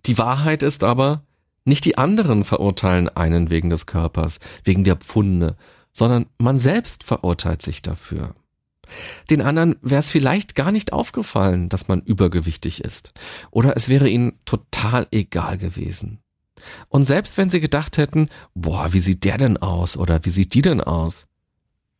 Die 0.05 0.17
Wahrheit 0.17 0.63
ist 0.63 0.83
aber, 0.83 1.23
nicht 1.65 1.85
die 1.85 1.97
anderen 1.97 2.43
verurteilen 2.43 3.09
einen 3.09 3.49
wegen 3.49 3.69
des 3.69 3.85
Körpers, 3.85 4.39
wegen 4.63 4.83
der 4.83 4.95
Pfunde, 4.95 5.55
sondern 5.93 6.25
man 6.37 6.57
selbst 6.57 7.03
verurteilt 7.03 7.61
sich 7.61 7.81
dafür. 7.81 8.33
Den 9.29 9.41
anderen 9.41 9.75
wäre 9.81 9.99
es 9.99 10.09
vielleicht 10.09 10.55
gar 10.55 10.71
nicht 10.71 10.93
aufgefallen, 10.93 11.69
dass 11.69 11.87
man 11.87 12.01
übergewichtig 12.01 12.83
ist. 12.83 13.13
Oder 13.51 13.75
es 13.77 13.89
wäre 13.89 14.09
ihnen 14.09 14.33
total 14.45 15.07
egal 15.11 15.57
gewesen. 15.57 16.19
Und 16.89 17.03
selbst 17.03 17.37
wenn 17.37 17.49
sie 17.49 17.59
gedacht 17.59 17.97
hätten, 17.97 18.27
boah, 18.53 18.91
wie 18.93 18.99
sieht 18.99 19.23
der 19.23 19.37
denn 19.37 19.57
aus 19.57 19.95
oder 19.95 20.25
wie 20.25 20.29
sieht 20.29 20.53
die 20.53 20.61
denn 20.61 20.81
aus? 20.81 21.27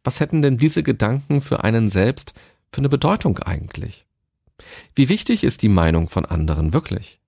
Was 0.03 0.19
hätten 0.19 0.41
denn 0.41 0.57
diese 0.57 0.83
Gedanken 0.83 1.41
für 1.41 1.63
einen 1.63 1.89
selbst 1.89 2.33
für 2.71 2.79
eine 2.79 2.89
Bedeutung 2.89 3.39
eigentlich? 3.39 4.05
Wie 4.95 5.09
wichtig 5.09 5.43
ist 5.43 5.61
die 5.61 5.69
Meinung 5.69 6.09
von 6.09 6.25
anderen 6.25 6.73
wirklich? 6.73 7.19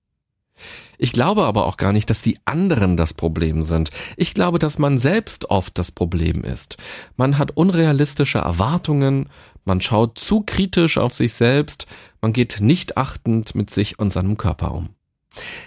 Ich 0.98 1.12
glaube 1.12 1.44
aber 1.44 1.66
auch 1.66 1.76
gar 1.76 1.92
nicht, 1.92 2.10
dass 2.10 2.22
die 2.22 2.38
anderen 2.44 2.96
das 2.96 3.14
Problem 3.14 3.62
sind. 3.62 3.90
Ich 4.16 4.34
glaube, 4.34 4.58
dass 4.58 4.78
man 4.78 4.98
selbst 4.98 5.50
oft 5.50 5.76
das 5.78 5.90
Problem 5.90 6.44
ist. 6.44 6.76
Man 7.16 7.38
hat 7.38 7.56
unrealistische 7.56 8.38
Erwartungen, 8.38 9.28
man 9.64 9.80
schaut 9.80 10.18
zu 10.18 10.42
kritisch 10.42 10.98
auf 10.98 11.14
sich 11.14 11.34
selbst, 11.34 11.86
man 12.20 12.32
geht 12.32 12.60
nicht 12.60 12.96
achtend 12.96 13.54
mit 13.54 13.70
sich 13.70 13.98
und 13.98 14.10
seinem 14.10 14.36
Körper 14.36 14.72
um. 14.72 14.90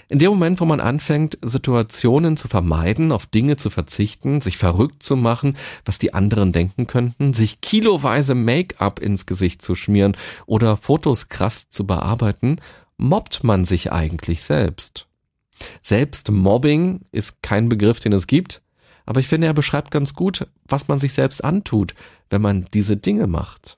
In 0.08 0.20
dem 0.20 0.30
Moment, 0.30 0.62
wo 0.62 0.66
man 0.66 0.80
anfängt, 0.80 1.40
Situationen 1.42 2.38
zu 2.38 2.48
vermeiden, 2.48 3.12
auf 3.12 3.26
Dinge 3.26 3.58
zu 3.58 3.70
verzichten, 3.72 4.40
sich 4.42 4.58
verrückt 4.58 5.02
zu 5.02 5.16
machen, 5.16 5.58
was 5.84 5.98
die 5.98 6.14
anderen 6.14 6.52
denken 6.52 6.86
könnten, 6.86 7.34
sich 7.34 7.62
kiloweise 7.62 8.36
Make-up 8.36 9.00
ins 9.00 9.26
Gesicht 9.26 9.64
zu 9.64 9.74
schmieren 9.74 10.16
oder 10.46 10.78
Fotos 10.78 11.30
krass 11.30 11.70
zu 11.70 11.88
bearbeiten, 11.88 12.58
mobbt 12.98 13.44
man 13.44 13.66
sich 13.66 13.92
eigentlich 13.92 14.44
selbst. 14.44 15.08
Selbstmobbing 15.82 17.02
ist 17.12 17.42
kein 17.42 17.70
Begriff, 17.70 18.00
den 18.00 18.14
es 18.14 18.28
gibt, 18.28 18.62
aber 19.06 19.20
ich 19.20 19.28
finde, 19.28 19.48
er 19.48 19.54
beschreibt 19.54 19.92
ganz 19.92 20.14
gut, 20.14 20.48
was 20.66 20.88
man 20.88 21.00
sich 21.00 21.14
selbst 21.14 21.44
antut, 21.44 21.96
wenn 22.30 22.42
man 22.42 22.68
diese 22.74 22.98
Dinge 22.98 23.28
macht. 23.28 23.78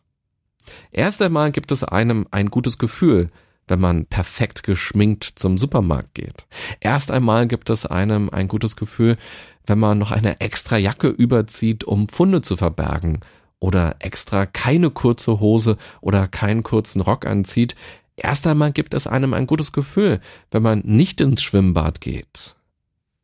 Erst 0.92 1.22
einmal 1.22 1.52
gibt 1.52 1.72
es 1.72 1.84
einem 1.84 2.28
ein 2.32 2.50
gutes 2.50 2.78
Gefühl, 2.78 3.30
wenn 3.68 3.80
man 3.80 4.06
perfekt 4.06 4.64
geschminkt 4.64 5.24
zum 5.36 5.58
Supermarkt 5.58 6.14
geht. 6.14 6.48
Erst 6.80 7.12
einmal 7.12 7.48
gibt 7.48 7.70
es 7.70 7.86
einem 7.86 8.30
ein 8.30 8.48
gutes 8.48 8.76
Gefühl, 8.76 9.18
wenn 9.66 9.80
man 9.80 9.98
noch 9.98 10.12
eine 10.12 10.40
extra 10.40 10.78
Jacke 10.78 11.10
überzieht, 11.10 11.84
um 11.84 12.08
Funde 12.08 12.42
zu 12.42 12.56
verbergen 12.56 13.20
oder 13.60 13.98
extra 14.00 14.46
keine 14.46 14.90
kurze 14.90 15.40
Hose 15.40 15.78
oder 16.00 16.28
keinen 16.28 16.64
kurzen 16.64 17.02
Rock 17.02 17.26
anzieht, 17.26 17.76
Erst 18.20 18.48
einmal 18.48 18.72
gibt 18.72 18.96
es 18.96 19.06
einem 19.06 19.36
ein 19.36 19.46
gutes 19.46 19.72
Gefühl, 19.72 20.20
wenn 20.50 20.64
man 20.64 20.82
nicht 20.84 21.22
ins 21.22 21.44
Schwimmbad 21.44 22.02
geht. 22.02 22.57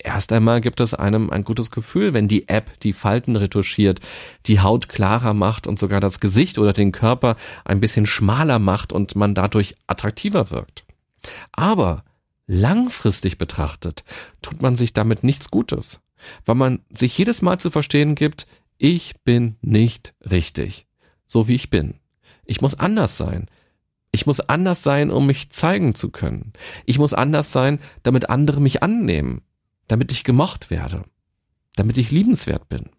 Erst 0.03 0.33
einmal 0.33 0.59
gibt 0.59 0.81
es 0.81 0.93
einem 0.93 1.29
ein 1.29 1.45
gutes 1.45 1.71
Gefühl, 1.71 2.13
wenn 2.13 2.27
die 2.27 2.49
App 2.49 2.77
die 2.81 2.91
Falten 2.91 3.37
retuschiert, 3.37 4.01
die 4.45 4.59
Haut 4.59 4.89
klarer 4.89 5.33
macht 5.33 5.65
und 5.65 5.79
sogar 5.79 6.01
das 6.01 6.19
Gesicht 6.19 6.57
oder 6.57 6.73
den 6.73 6.91
Körper 6.91 7.37
ein 7.63 7.79
bisschen 7.79 8.05
schmaler 8.05 8.59
macht 8.59 8.91
und 8.91 9.15
man 9.15 9.33
dadurch 9.33 9.77
attraktiver 9.87 10.51
wirkt. 10.51 10.83
Aber 11.53 12.03
langfristig 12.47 13.37
betrachtet 13.37 14.03
tut 14.41 14.61
man 14.61 14.75
sich 14.75 14.91
damit 14.91 15.23
nichts 15.23 15.49
Gutes, 15.49 16.01
weil 16.45 16.55
man 16.55 16.79
sich 16.93 17.17
jedes 17.17 17.41
Mal 17.41 17.59
zu 17.59 17.71
verstehen 17.71 18.15
gibt, 18.15 18.45
ich 18.77 19.13
bin 19.23 19.55
nicht 19.61 20.13
richtig, 20.29 20.85
so 21.25 21.47
wie 21.47 21.55
ich 21.55 21.69
bin. 21.69 21.95
Ich 22.43 22.59
muss 22.59 22.77
anders 22.77 23.17
sein. 23.17 23.47
Ich 24.11 24.25
muss 24.25 24.41
anders 24.41 24.83
sein, 24.83 25.11
um 25.11 25.27
mich 25.27 25.49
zeigen 25.51 25.95
zu 25.95 26.09
können. 26.09 26.51
Ich 26.85 26.99
muss 26.99 27.13
anders 27.13 27.53
sein, 27.53 27.79
damit 28.03 28.29
andere 28.29 28.59
mich 28.59 28.83
annehmen, 28.83 29.41
damit 29.87 30.11
ich 30.11 30.23
gemocht 30.23 30.69
werde, 30.69 31.03
damit 31.75 31.97
ich 31.97 32.11
liebenswert 32.11 32.69
bin. 32.69 32.89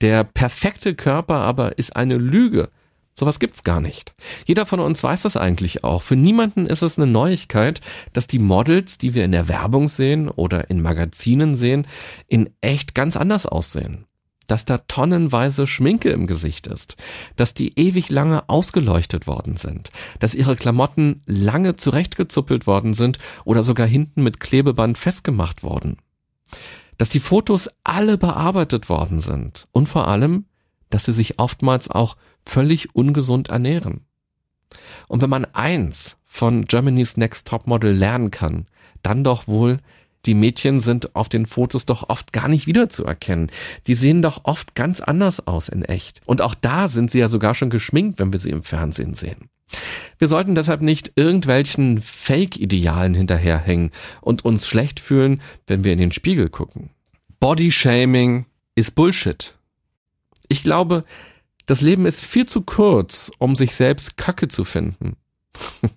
Der 0.00 0.24
perfekte 0.24 0.94
Körper 0.94 1.36
aber 1.36 1.78
ist 1.78 1.96
eine 1.96 2.16
Lüge. 2.16 2.70
Sowas 3.14 3.38
gibt's 3.38 3.62
gar 3.62 3.80
nicht. 3.80 4.14
Jeder 4.44 4.66
von 4.66 4.80
uns 4.80 5.02
weiß 5.02 5.22
das 5.22 5.36
eigentlich 5.36 5.84
auch. 5.84 6.02
Für 6.02 6.16
niemanden 6.16 6.66
ist 6.66 6.82
es 6.82 6.98
eine 6.98 7.06
Neuigkeit, 7.06 7.80
dass 8.12 8.26
die 8.26 8.40
Models, 8.40 8.98
die 8.98 9.14
wir 9.14 9.24
in 9.24 9.32
der 9.32 9.48
Werbung 9.48 9.88
sehen 9.88 10.28
oder 10.28 10.68
in 10.68 10.82
Magazinen 10.82 11.54
sehen, 11.54 11.86
in 12.26 12.50
echt 12.60 12.94
ganz 12.94 13.16
anders 13.16 13.46
aussehen 13.46 14.06
dass 14.46 14.64
da 14.64 14.78
tonnenweise 14.78 15.66
Schminke 15.66 16.10
im 16.10 16.26
Gesicht 16.26 16.66
ist, 16.66 16.96
dass 17.36 17.54
die 17.54 17.78
ewig 17.78 18.10
lange 18.10 18.48
ausgeleuchtet 18.48 19.26
worden 19.26 19.56
sind, 19.56 19.90
dass 20.20 20.34
ihre 20.34 20.56
Klamotten 20.56 21.22
lange 21.26 21.76
zurechtgezuppelt 21.76 22.66
worden 22.66 22.94
sind 22.94 23.18
oder 23.44 23.62
sogar 23.62 23.86
hinten 23.86 24.22
mit 24.22 24.40
Klebeband 24.40 24.98
festgemacht 24.98 25.62
worden, 25.62 25.96
dass 26.98 27.08
die 27.08 27.20
Fotos 27.20 27.70
alle 27.82 28.18
bearbeitet 28.18 28.88
worden 28.88 29.20
sind 29.20 29.68
und 29.72 29.88
vor 29.88 30.08
allem, 30.08 30.46
dass 30.90 31.04
sie 31.06 31.12
sich 31.12 31.38
oftmals 31.38 31.90
auch 31.90 32.16
völlig 32.44 32.94
ungesund 32.94 33.48
ernähren. 33.48 34.06
Und 35.08 35.22
wenn 35.22 35.30
man 35.30 35.44
eins 35.46 36.18
von 36.24 36.64
Germany's 36.66 37.16
Next 37.16 37.46
Top 37.48 37.66
Model 37.66 37.92
lernen 37.92 38.30
kann, 38.30 38.66
dann 39.02 39.24
doch 39.24 39.46
wohl, 39.46 39.78
die 40.26 40.34
Mädchen 40.34 40.80
sind 40.80 41.14
auf 41.14 41.28
den 41.28 41.46
Fotos 41.46 41.86
doch 41.86 42.08
oft 42.08 42.32
gar 42.32 42.48
nicht 42.48 42.66
wiederzuerkennen. 42.66 43.50
Die 43.86 43.94
sehen 43.94 44.22
doch 44.22 44.44
oft 44.44 44.74
ganz 44.74 45.00
anders 45.00 45.46
aus 45.46 45.68
in 45.68 45.82
echt. 45.82 46.20
Und 46.26 46.42
auch 46.42 46.54
da 46.54 46.88
sind 46.88 47.10
sie 47.10 47.18
ja 47.18 47.28
sogar 47.28 47.54
schon 47.54 47.70
geschminkt, 47.70 48.18
wenn 48.18 48.32
wir 48.32 48.40
sie 48.40 48.50
im 48.50 48.62
Fernsehen 48.62 49.14
sehen. 49.14 49.48
Wir 50.18 50.28
sollten 50.28 50.54
deshalb 50.54 50.80
nicht 50.80 51.12
irgendwelchen 51.16 52.00
Fake-Idealen 52.00 53.14
hinterherhängen 53.14 53.90
und 54.20 54.44
uns 54.44 54.66
schlecht 54.66 55.00
fühlen, 55.00 55.40
wenn 55.66 55.84
wir 55.84 55.92
in 55.92 55.98
den 55.98 56.12
Spiegel 56.12 56.48
gucken. 56.48 56.90
Bodyshaming 57.40 58.46
ist 58.74 58.94
Bullshit. 58.94 59.54
Ich 60.48 60.62
glaube, 60.62 61.04
das 61.66 61.80
Leben 61.80 62.06
ist 62.06 62.20
viel 62.20 62.46
zu 62.46 62.62
kurz, 62.62 63.32
um 63.38 63.56
sich 63.56 63.74
selbst 63.74 64.16
Kacke 64.16 64.48
zu 64.48 64.64
finden. 64.64 65.16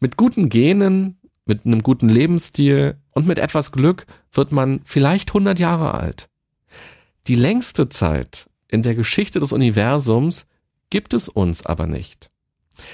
Mit 0.00 0.16
guten 0.16 0.48
Genen 0.48 1.18
mit 1.48 1.66
einem 1.66 1.82
guten 1.82 2.08
Lebensstil 2.08 2.98
und 3.10 3.26
mit 3.26 3.38
etwas 3.38 3.72
Glück 3.72 4.06
wird 4.32 4.52
man 4.52 4.80
vielleicht 4.84 5.30
100 5.30 5.58
Jahre 5.58 5.94
alt. 5.94 6.28
Die 7.26 7.34
längste 7.34 7.88
Zeit 7.88 8.48
in 8.68 8.82
der 8.82 8.94
Geschichte 8.94 9.40
des 9.40 9.52
Universums 9.52 10.46
gibt 10.90 11.14
es 11.14 11.28
uns 11.28 11.66
aber 11.66 11.86
nicht. 11.86 12.30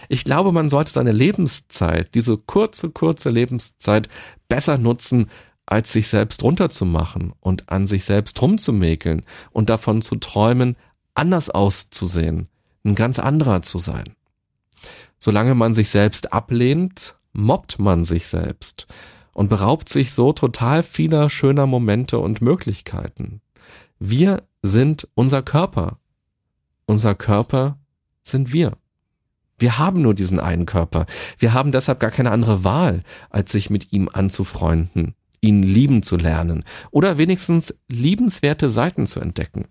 Ich 0.09 0.25
glaube, 0.25 0.53
man 0.53 0.69
sollte 0.69 0.93
seine 0.93 1.13
Lebenszeit, 1.13 2.15
diese 2.15 2.39
kurze, 2.39 2.91
kurze 2.91 3.31
Lebenszeit 3.31 4.09
besser 4.49 4.79
nutzen, 4.79 5.27
als 5.67 5.93
sich 5.93 6.09
selbst 6.09 6.43
runterzumachen 6.43 7.33
und 7.41 7.71
an 7.71 7.87
sich 7.87 8.05
selbst 8.05 8.41
rumzumäkeln 8.41 9.23
und 9.51 9.69
davon 9.69 10.03
zu 10.03 10.17
träumen, 10.17 10.77
anders 11.15 11.51
auszusehen, 11.51 12.49
ein 12.85 12.95
ganz 12.95 13.19
anderer 13.19 13.63
zu 13.63 13.79
sein. 13.79 14.15
Solange 15.19 15.55
man 15.55 15.75
sich 15.75 15.89
selbst 15.89 16.33
ablehnt, 16.33 17.17
mobbt 17.35 17.79
man 17.79 18.05
sich 18.05 18.27
selbst 18.27 18.87
und 19.35 19.49
beraubt 19.49 19.89
sich 19.89 20.13
so 20.13 20.33
total 20.33 20.83
vieler 20.83 21.29
schöner 21.29 21.67
Momente 21.67 22.19
und 22.19 22.41
Möglichkeiten. 22.41 23.43
Wir 23.99 24.45
sind 24.63 25.09
unser 25.15 25.43
Körper. 25.43 25.99
Unser 26.87 27.15
Körper 27.15 27.79
sind 28.23 28.53
wir. 28.53 28.73
Wir 29.59 29.79
haben 29.79 30.03
nur 30.03 30.15
diesen 30.15 30.41
einen 30.41 30.67
Körper. 30.67 31.07
Wir 31.39 31.53
haben 31.53 31.73
deshalb 31.73 32.01
gar 32.01 32.11
keine 32.11 32.31
andere 32.31 32.65
Wahl, 32.65 33.01
als 33.31 33.53
sich 33.53 33.71
mit 33.71 33.93
ihm 33.93 34.09
anzufreunden, 34.13 35.15
ihn 35.41 35.63
lieben 35.63 36.03
zu 36.03 36.17
lernen 36.17 36.65
oder 36.91 37.19
wenigstens 37.19 37.75
liebenswerte 37.89 38.71
Seiten 38.71 39.07
zu 39.07 39.21
entdecken. 39.21 39.67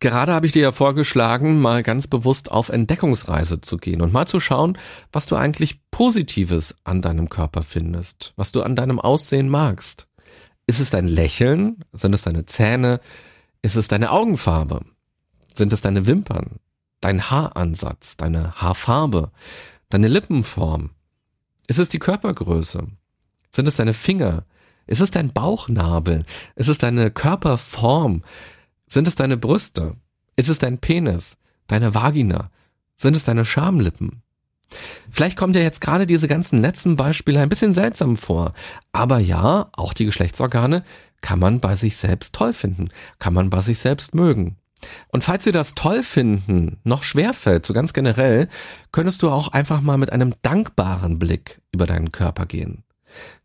Gerade 0.00 0.32
habe 0.32 0.46
ich 0.46 0.52
dir 0.52 0.62
ja 0.62 0.72
vorgeschlagen, 0.72 1.60
mal 1.60 1.82
ganz 1.82 2.06
bewusst 2.06 2.50
auf 2.50 2.68
Entdeckungsreise 2.68 3.60
zu 3.60 3.76
gehen 3.76 4.00
und 4.00 4.12
mal 4.12 4.26
zu 4.26 4.40
schauen, 4.40 4.78
was 5.12 5.26
du 5.26 5.36
eigentlich 5.36 5.80
Positives 5.90 6.76
an 6.84 7.00
deinem 7.00 7.28
Körper 7.28 7.62
findest, 7.62 8.32
was 8.36 8.52
du 8.52 8.62
an 8.62 8.76
deinem 8.76 9.00
Aussehen 9.00 9.48
magst. 9.48 10.08
Ist 10.66 10.80
es 10.80 10.90
dein 10.90 11.06
Lächeln? 11.06 11.84
Sind 11.92 12.14
es 12.14 12.22
deine 12.22 12.46
Zähne? 12.46 13.00
Ist 13.62 13.76
es 13.76 13.88
deine 13.88 14.10
Augenfarbe? 14.10 14.84
Sind 15.54 15.72
es 15.72 15.80
deine 15.80 16.06
Wimpern? 16.06 16.58
Dein 17.00 17.30
Haaransatz? 17.30 18.16
Deine 18.16 18.54
Haarfarbe? 18.54 19.30
Deine 19.90 20.08
Lippenform? 20.08 20.90
Ist 21.66 21.78
es 21.78 21.88
die 21.88 21.98
Körpergröße? 21.98 22.86
Sind 23.50 23.68
es 23.68 23.76
deine 23.76 23.94
Finger? 23.94 24.44
Ist 24.86 25.00
es 25.00 25.10
dein 25.10 25.32
Bauchnabel? 25.32 26.24
Ist 26.56 26.68
es 26.68 26.78
deine 26.78 27.10
Körperform? 27.10 28.22
Sind 28.94 29.08
es 29.08 29.16
deine 29.16 29.36
Brüste? 29.36 29.96
Ist 30.36 30.48
es 30.48 30.60
dein 30.60 30.78
Penis? 30.78 31.36
Deine 31.66 31.96
Vagina? 31.96 32.52
Sind 32.94 33.16
es 33.16 33.24
deine 33.24 33.44
Schamlippen? 33.44 34.22
Vielleicht 35.10 35.36
kommen 35.36 35.52
dir 35.52 35.64
jetzt 35.64 35.80
gerade 35.80 36.06
diese 36.06 36.28
ganzen 36.28 36.58
letzten 36.58 36.94
Beispiele 36.94 37.40
ein 37.40 37.48
bisschen 37.48 37.74
seltsam 37.74 38.16
vor. 38.16 38.52
Aber 38.92 39.18
ja, 39.18 39.68
auch 39.72 39.94
die 39.94 40.04
Geschlechtsorgane 40.04 40.84
kann 41.22 41.40
man 41.40 41.58
bei 41.58 41.74
sich 41.74 41.96
selbst 41.96 42.36
toll 42.36 42.52
finden, 42.52 42.90
kann 43.18 43.34
man 43.34 43.50
bei 43.50 43.62
sich 43.62 43.80
selbst 43.80 44.14
mögen. 44.14 44.58
Und 45.08 45.24
falls 45.24 45.42
dir 45.42 45.52
das 45.52 45.74
toll 45.74 46.04
finden 46.04 46.78
noch 46.84 47.02
schwerfällt, 47.02 47.66
so 47.66 47.74
ganz 47.74 47.94
generell, 47.94 48.48
könntest 48.92 49.22
du 49.22 49.28
auch 49.28 49.48
einfach 49.48 49.80
mal 49.80 49.98
mit 49.98 50.12
einem 50.12 50.34
dankbaren 50.42 51.18
Blick 51.18 51.60
über 51.72 51.86
deinen 51.88 52.12
Körper 52.12 52.46
gehen. 52.46 52.84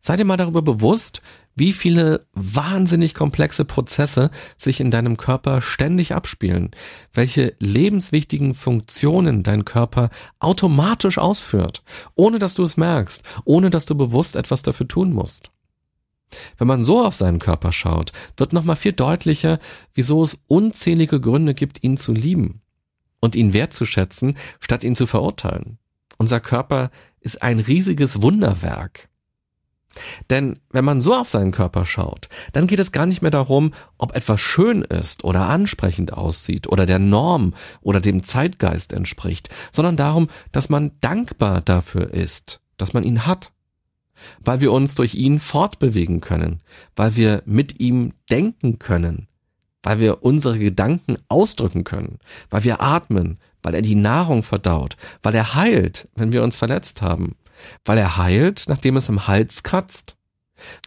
Sei 0.02 0.18
dir 0.18 0.26
mal 0.26 0.38
darüber 0.38 0.62
bewusst, 0.62 1.22
wie 1.56 1.74
viele 1.74 2.26
wahnsinnig 2.34 3.14
komplexe 3.14 3.66
Prozesse 3.66 4.32
sich 4.58 4.80
in 4.80 4.92
deinem 4.92 5.18
Körper 5.18 5.62
ständig 5.62 6.14
abspielen, 6.14 6.72
welche 7.14 7.56
lebenswichtigen 7.60 8.54
Funktionen 8.54 9.44
dein 9.44 9.66
Körper 9.66 10.10
automatisch 10.40 11.18
ausführt, 11.18 11.84
ohne 12.16 12.40
dass 12.40 12.54
du 12.54 12.64
es 12.64 12.78
merkst, 12.78 13.24
ohne 13.44 13.70
dass 13.70 13.86
du 13.86 13.96
bewusst 13.96 14.38
etwas 14.38 14.62
dafür 14.62 14.88
tun 14.88 15.12
musst. 15.12 15.52
Wenn 16.58 16.68
man 16.68 16.84
so 16.84 17.04
auf 17.04 17.16
seinen 17.16 17.40
Körper 17.40 17.72
schaut, 17.72 18.14
wird 18.38 18.54
nochmal 18.54 18.76
viel 18.76 18.94
deutlicher, 18.94 19.60
wieso 19.94 20.24
es 20.24 20.40
unzählige 20.48 21.20
Gründe 21.20 21.54
gibt, 21.54 21.84
ihn 21.84 21.98
zu 21.98 22.14
lieben 22.14 22.62
und 23.20 23.36
ihn 23.36 23.54
wertzuschätzen, 23.54 24.38
statt 24.60 24.84
ihn 24.84 24.96
zu 24.96 25.08
verurteilen. 25.08 25.78
Unser 26.18 26.40
Körper 26.40 26.92
ist 27.20 27.42
ein 27.42 27.60
riesiges 27.60 28.22
Wunderwerk. 28.22 29.10
Denn 30.30 30.60
wenn 30.72 30.86
man 30.86 31.02
so 31.02 31.16
auf 31.16 31.30
seinen 31.30 31.52
Körper 31.52 31.86
schaut, 31.86 32.30
dann 32.54 32.68
geht 32.68 32.80
es 32.80 32.92
gar 32.92 33.06
nicht 33.06 33.22
mehr 33.22 33.32
darum, 33.32 33.74
ob 33.98 34.16
etwas 34.16 34.40
schön 34.40 34.84
ist 34.84 35.24
oder 35.24 35.48
ansprechend 35.48 36.14
aussieht 36.14 36.68
oder 36.68 36.86
der 36.86 37.00
Norm 37.00 37.54
oder 37.82 38.00
dem 38.00 38.24
Zeitgeist 38.24 38.94
entspricht, 38.94 39.50
sondern 39.72 39.98
darum, 39.98 40.30
dass 40.52 40.70
man 40.70 40.92
dankbar 41.02 41.62
dafür 41.62 42.14
ist, 42.14 42.62
dass 42.78 42.94
man 42.94 43.04
ihn 43.04 43.26
hat. 43.26 43.52
Weil 44.44 44.60
wir 44.60 44.74
uns 44.74 44.96
durch 44.96 45.16
ihn 45.16 45.40
fortbewegen 45.40 46.20
können, 46.20 46.62
weil 46.96 47.16
wir 47.16 47.42
mit 47.46 47.80
ihm 47.80 48.14
denken 48.30 48.78
können, 48.78 49.30
weil 49.82 50.00
wir 50.00 50.24
unsere 50.24 50.60
Gedanken 50.60 51.16
ausdrücken 51.30 51.86
können, 51.86 52.20
weil 52.50 52.66
wir 52.66 52.82
atmen, 52.82 53.40
weil 53.64 53.76
er 53.76 53.82
die 53.82 53.96
Nahrung 53.96 54.44
verdaut, 54.44 54.98
weil 55.24 55.36
er 55.36 55.56
heilt, 55.56 56.10
wenn 56.16 56.34
wir 56.34 56.44
uns 56.44 56.58
verletzt 56.58 57.02
haben, 57.02 57.36
weil 57.86 57.98
er 57.98 58.18
heilt, 58.18 58.66
nachdem 58.68 58.96
es 58.96 59.10
im 59.10 59.28
Hals 59.28 59.64
kratzt, 59.64 60.16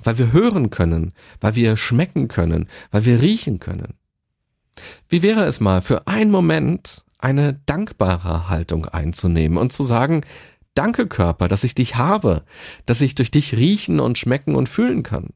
weil 0.03 0.19
wir 0.19 0.33
hören 0.33 0.71
können, 0.71 1.13
weil 1.41 1.55
wir 1.55 1.77
schmecken 1.77 2.29
können, 2.29 2.69
weil 2.91 3.05
wir 3.05 3.21
riechen 3.21 3.59
können. 3.59 3.95
Wie 5.09 5.23
wäre 5.23 5.45
es 5.45 5.61
mal 5.61 5.83
für 5.83 6.07
einen 6.07 6.31
Moment 6.31 7.05
eine 7.19 7.55
dankbare 7.67 8.49
Haltung 8.49 8.87
einzunehmen 8.87 9.57
und 9.57 9.73
zu 9.73 9.85
sagen, 9.85 10.23
danke 10.75 11.07
Körper, 11.07 11.49
dass 11.49 11.65
ich 11.65 11.75
dich 11.75 11.97
habe, 11.97 12.45
dass 12.87 13.01
ich 13.01 13.15
durch 13.15 13.31
dich 13.31 13.57
riechen 13.57 14.01
und 14.01 14.19
schmecken 14.19 14.55
und 14.57 14.69
fühlen 14.69 15.03
kann. 15.03 15.31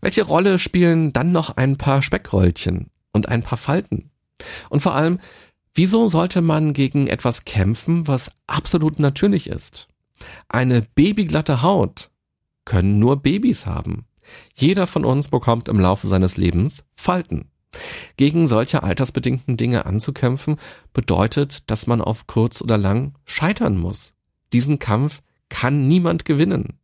Welche 0.00 0.22
Rolle 0.22 0.58
spielen 0.58 1.12
dann 1.12 1.32
noch 1.32 1.56
ein 1.56 1.76
paar 1.76 2.02
Speckröllchen 2.02 2.90
und 3.12 3.28
ein 3.28 3.42
paar 3.42 3.58
Falten? 3.58 4.10
Und 4.68 4.80
vor 4.80 4.94
allem, 4.94 5.20
wieso 5.74 6.06
sollte 6.06 6.42
man 6.42 6.72
gegen 6.72 7.06
etwas 7.06 7.44
kämpfen, 7.44 8.06
was 8.06 8.30
absolut 8.46 8.98
natürlich 8.98 9.48
ist? 9.48 9.88
Eine 10.48 10.82
babyglatte 10.82 11.62
Haut 11.62 12.10
können 12.64 12.98
nur 12.98 13.16
Babys 13.16 13.66
haben. 13.66 14.06
Jeder 14.54 14.86
von 14.86 15.04
uns 15.04 15.28
bekommt 15.28 15.68
im 15.68 15.80
Laufe 15.80 16.08
seines 16.08 16.36
Lebens 16.36 16.84
Falten. 16.96 17.50
Gegen 18.16 18.46
solche 18.46 18.82
altersbedingten 18.82 19.56
Dinge 19.56 19.86
anzukämpfen, 19.86 20.56
bedeutet, 20.92 21.70
dass 21.70 21.86
man 21.86 22.00
auf 22.00 22.26
kurz 22.26 22.62
oder 22.62 22.78
lang 22.78 23.14
scheitern 23.24 23.76
muss. 23.76 24.14
Diesen 24.52 24.78
Kampf 24.78 25.22
kann 25.48 25.86
niemand 25.86 26.24
gewinnen. 26.24 26.78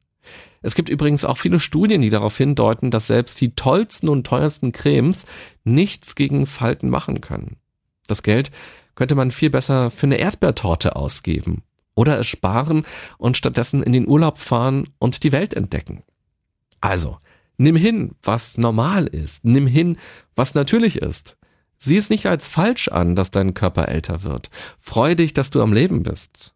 Es 0.60 0.74
gibt 0.74 0.88
übrigens 0.88 1.24
auch 1.24 1.38
viele 1.38 1.58
Studien, 1.58 2.02
die 2.02 2.10
darauf 2.10 2.36
hindeuten, 2.36 2.90
dass 2.90 3.08
selbst 3.08 3.40
die 3.40 3.54
tollsten 3.56 4.08
und 4.08 4.26
teuersten 4.26 4.70
Cremes 4.70 5.26
nichts 5.64 6.14
gegen 6.14 6.46
Falten 6.46 6.88
machen 6.88 7.20
können. 7.20 7.56
Das 8.06 8.22
Geld 8.22 8.52
könnte 8.94 9.14
man 9.14 9.30
viel 9.30 9.50
besser 9.50 9.90
für 9.90 10.06
eine 10.06 10.18
Erdbeertorte 10.18 10.94
ausgeben 10.94 11.62
oder 11.94 12.18
es 12.18 12.26
sparen 12.26 12.84
und 13.18 13.36
stattdessen 13.36 13.82
in 13.82 13.92
den 13.92 14.08
Urlaub 14.08 14.38
fahren 14.38 14.88
und 14.98 15.22
die 15.22 15.32
Welt 15.32 15.54
entdecken. 15.54 16.02
Also, 16.80 17.18
nimm 17.56 17.76
hin, 17.76 18.12
was 18.22 18.58
normal 18.58 19.06
ist, 19.06 19.44
nimm 19.44 19.66
hin, 19.66 19.98
was 20.34 20.54
natürlich 20.54 20.96
ist. 20.96 21.36
Sieh 21.78 21.96
es 21.96 22.10
nicht 22.10 22.26
als 22.26 22.48
falsch 22.48 22.88
an, 22.88 23.16
dass 23.16 23.30
dein 23.30 23.54
Körper 23.54 23.88
älter 23.88 24.22
wird. 24.22 24.50
Freu 24.78 25.14
dich, 25.14 25.34
dass 25.34 25.50
du 25.50 25.60
am 25.62 25.72
Leben 25.72 26.02
bist. 26.02 26.54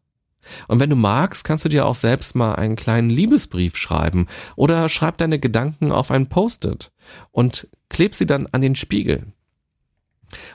Und 0.69 0.81
wenn 0.81 0.91
du 0.91 0.97
magst, 0.97 1.45
kannst 1.45 1.65
du 1.65 1.69
dir 1.69 1.87
auch 1.87 1.95
selbst 1.95 2.37
mal 2.37 2.55
einen 2.55 2.77
kleinen 2.77 3.11
Liebesbrief 3.11 3.77
schreiben 3.77 4.27
oder 4.55 4.89
schreib 4.89 5.19
deine 5.19 5.41
Gedanken 5.41 5.91
auf 5.91 6.11
ein 6.11 6.29
Post-it 6.29 6.93
und 7.33 7.69
kleb 7.89 8.15
sie 8.15 8.27
dann 8.27 8.47
an 8.53 8.61
den 8.61 8.77
Spiegel. 8.77 9.33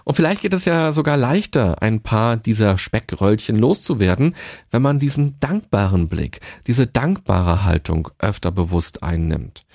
Und 0.04 0.16
vielleicht 0.16 0.42
geht 0.42 0.54
es 0.54 0.66
ja 0.66 0.92
sogar 0.92 1.18
leichter, 1.18 1.82
ein 1.82 2.02
paar 2.02 2.38
dieser 2.38 2.78
Speckröllchen 2.78 3.58
loszuwerden, 3.58 4.36
wenn 4.70 4.82
man 4.82 5.00
diesen 5.00 5.40
dankbaren 5.40 6.10
Blick, 6.10 6.42
diese 6.68 6.88
dankbare 6.88 7.64
Haltung 7.64 8.10
öfter 8.20 8.52
bewusst 8.52 9.04
einnimmt. 9.04 9.66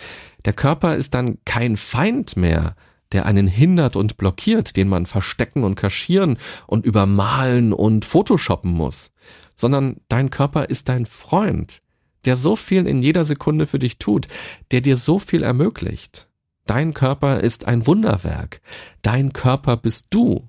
Der 0.45 0.53
Körper 0.53 0.97
ist 0.97 1.15
dann 1.15 1.39
kein 1.45 1.77
Feind 1.77 2.37
mehr, 2.37 2.77
der 3.13 3.27
einen 3.27 3.47
hindert 3.47 3.97
und 3.97 4.17
blockiert, 4.17 4.77
den 4.77 4.89
man 4.89 5.07
verstecken 5.07 5.65
und 5.65 5.77
kaschieren 5.77 6.39
und 6.67 6.85
übermalen 6.85 7.73
und 7.73 8.05
photoshoppen 8.05 8.73
muss, 8.73 9.13
sondern 9.55 9.97
dein 10.09 10.31
Körper 10.31 10.69
ist 10.69 10.89
dein 10.89 11.07
Freund, 11.07 11.83
der 12.25 12.37
so 12.37 12.57
viel 12.57 12.87
in 12.87 13.03
jeder 13.03 13.25
Sekunde 13.25 13.67
für 13.67 13.79
dich 13.79 13.99
tut, 13.99 14.29
der 14.73 14.81
dir 14.81 14.97
so 14.97 15.19
viel 15.19 15.43
ermöglicht. 15.43 16.29
Dein 16.67 16.95
Körper 16.95 17.41
ist 17.41 17.67
ein 17.67 17.87
Wunderwerk. 17.87 18.61
Dein 19.03 19.33
Körper 19.33 19.77
bist 19.77 20.07
du. 20.11 20.49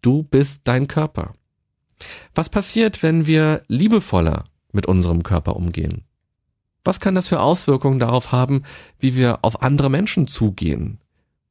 Du 0.00 0.22
bist 0.22 0.62
dein 0.64 0.88
Körper. 0.88 1.34
Was 2.34 2.48
passiert, 2.48 3.02
wenn 3.02 3.26
wir 3.26 3.62
liebevoller 3.68 4.44
mit 4.72 4.86
unserem 4.86 5.22
Körper 5.22 5.54
umgehen? 5.54 6.04
Was 6.84 6.98
kann 6.98 7.14
das 7.14 7.28
für 7.28 7.40
Auswirkungen 7.40 8.00
darauf 8.00 8.32
haben, 8.32 8.62
wie 8.98 9.14
wir 9.14 9.40
auf 9.42 9.62
andere 9.62 9.90
Menschen 9.90 10.26
zugehen, 10.26 10.98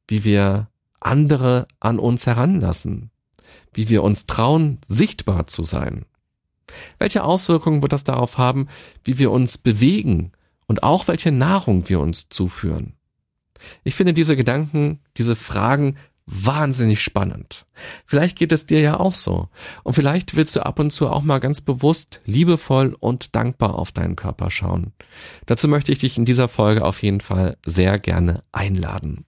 wie 0.08 0.24
wir 0.24 0.68
andere 1.00 1.66
an 1.80 1.98
uns 1.98 2.26
heranlassen, 2.26 3.10
wie 3.72 3.88
wir 3.88 4.02
uns 4.02 4.26
trauen, 4.26 4.78
sichtbar 4.88 5.46
zu 5.46 5.62
sein? 5.62 6.04
Welche 6.98 7.22
Auswirkungen 7.22 7.82
wird 7.82 7.92
das 7.92 8.04
darauf 8.04 8.36
haben, 8.36 8.68
wie 9.04 9.18
wir 9.18 9.30
uns 9.30 9.58
bewegen 9.58 10.32
und 10.66 10.82
auch 10.82 11.08
welche 11.08 11.30
Nahrung 11.30 11.88
wir 11.88 12.00
uns 12.00 12.28
zuführen? 12.28 12.94
Ich 13.84 13.94
finde 13.94 14.14
diese 14.14 14.36
Gedanken, 14.36 15.00
diese 15.16 15.36
Fragen 15.36 15.96
wahnsinnig 16.26 17.02
spannend. 17.02 17.66
Vielleicht 18.06 18.38
geht 18.38 18.52
es 18.52 18.66
dir 18.66 18.80
ja 18.80 19.00
auch 19.00 19.14
so. 19.14 19.48
Und 19.82 19.94
vielleicht 19.94 20.36
willst 20.36 20.54
du 20.56 20.64
ab 20.64 20.78
und 20.78 20.92
zu 20.92 21.08
auch 21.08 21.22
mal 21.22 21.40
ganz 21.40 21.60
bewusst, 21.60 22.20
liebevoll 22.24 22.96
und 22.98 23.34
dankbar 23.34 23.74
auf 23.74 23.92
deinen 23.92 24.16
Körper 24.16 24.50
schauen. 24.50 24.92
Dazu 25.46 25.68
möchte 25.68 25.92
ich 25.92 25.98
dich 25.98 26.16
in 26.16 26.24
dieser 26.24 26.48
Folge 26.48 26.84
auf 26.84 27.02
jeden 27.02 27.20
Fall 27.20 27.56
sehr 27.66 27.98
gerne 27.98 28.44
einladen. 28.52 29.24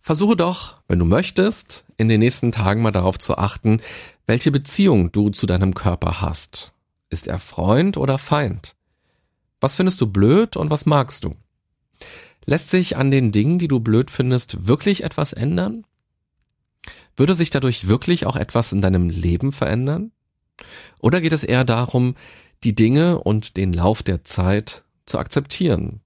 Versuche 0.00 0.36
doch, 0.36 0.82
wenn 0.88 0.98
du 0.98 1.04
möchtest, 1.04 1.84
in 1.96 2.08
den 2.08 2.20
nächsten 2.20 2.50
Tagen 2.50 2.82
mal 2.82 2.90
darauf 2.90 3.18
zu 3.18 3.38
achten, 3.38 3.80
welche 4.26 4.50
Beziehung 4.50 5.12
du 5.12 5.30
zu 5.30 5.46
deinem 5.46 5.74
Körper 5.74 6.20
hast. 6.20 6.72
Ist 7.08 7.28
er 7.28 7.38
Freund 7.38 7.96
oder 7.96 8.18
Feind? 8.18 8.74
Was 9.60 9.76
findest 9.76 10.00
du 10.00 10.06
blöd 10.06 10.56
und 10.56 10.70
was 10.70 10.86
magst 10.86 11.22
du? 11.22 11.36
Lässt 12.44 12.70
sich 12.70 12.96
an 12.96 13.10
den 13.10 13.32
Dingen, 13.32 13.58
die 13.58 13.68
du 13.68 13.80
blöd 13.80 14.10
findest, 14.10 14.66
wirklich 14.66 15.04
etwas 15.04 15.32
ändern? 15.32 15.84
Würde 17.16 17.34
sich 17.34 17.50
dadurch 17.50 17.88
wirklich 17.88 18.26
auch 18.26 18.36
etwas 18.36 18.72
in 18.72 18.80
deinem 18.80 19.08
Leben 19.08 19.52
verändern? 19.52 20.12
Oder 20.98 21.20
geht 21.20 21.32
es 21.32 21.44
eher 21.44 21.64
darum, 21.64 22.14
die 22.64 22.74
Dinge 22.74 23.18
und 23.18 23.56
den 23.56 23.72
Lauf 23.72 24.02
der 24.02 24.24
Zeit 24.24 24.82
zu 25.06 25.18
akzeptieren? 25.18 26.00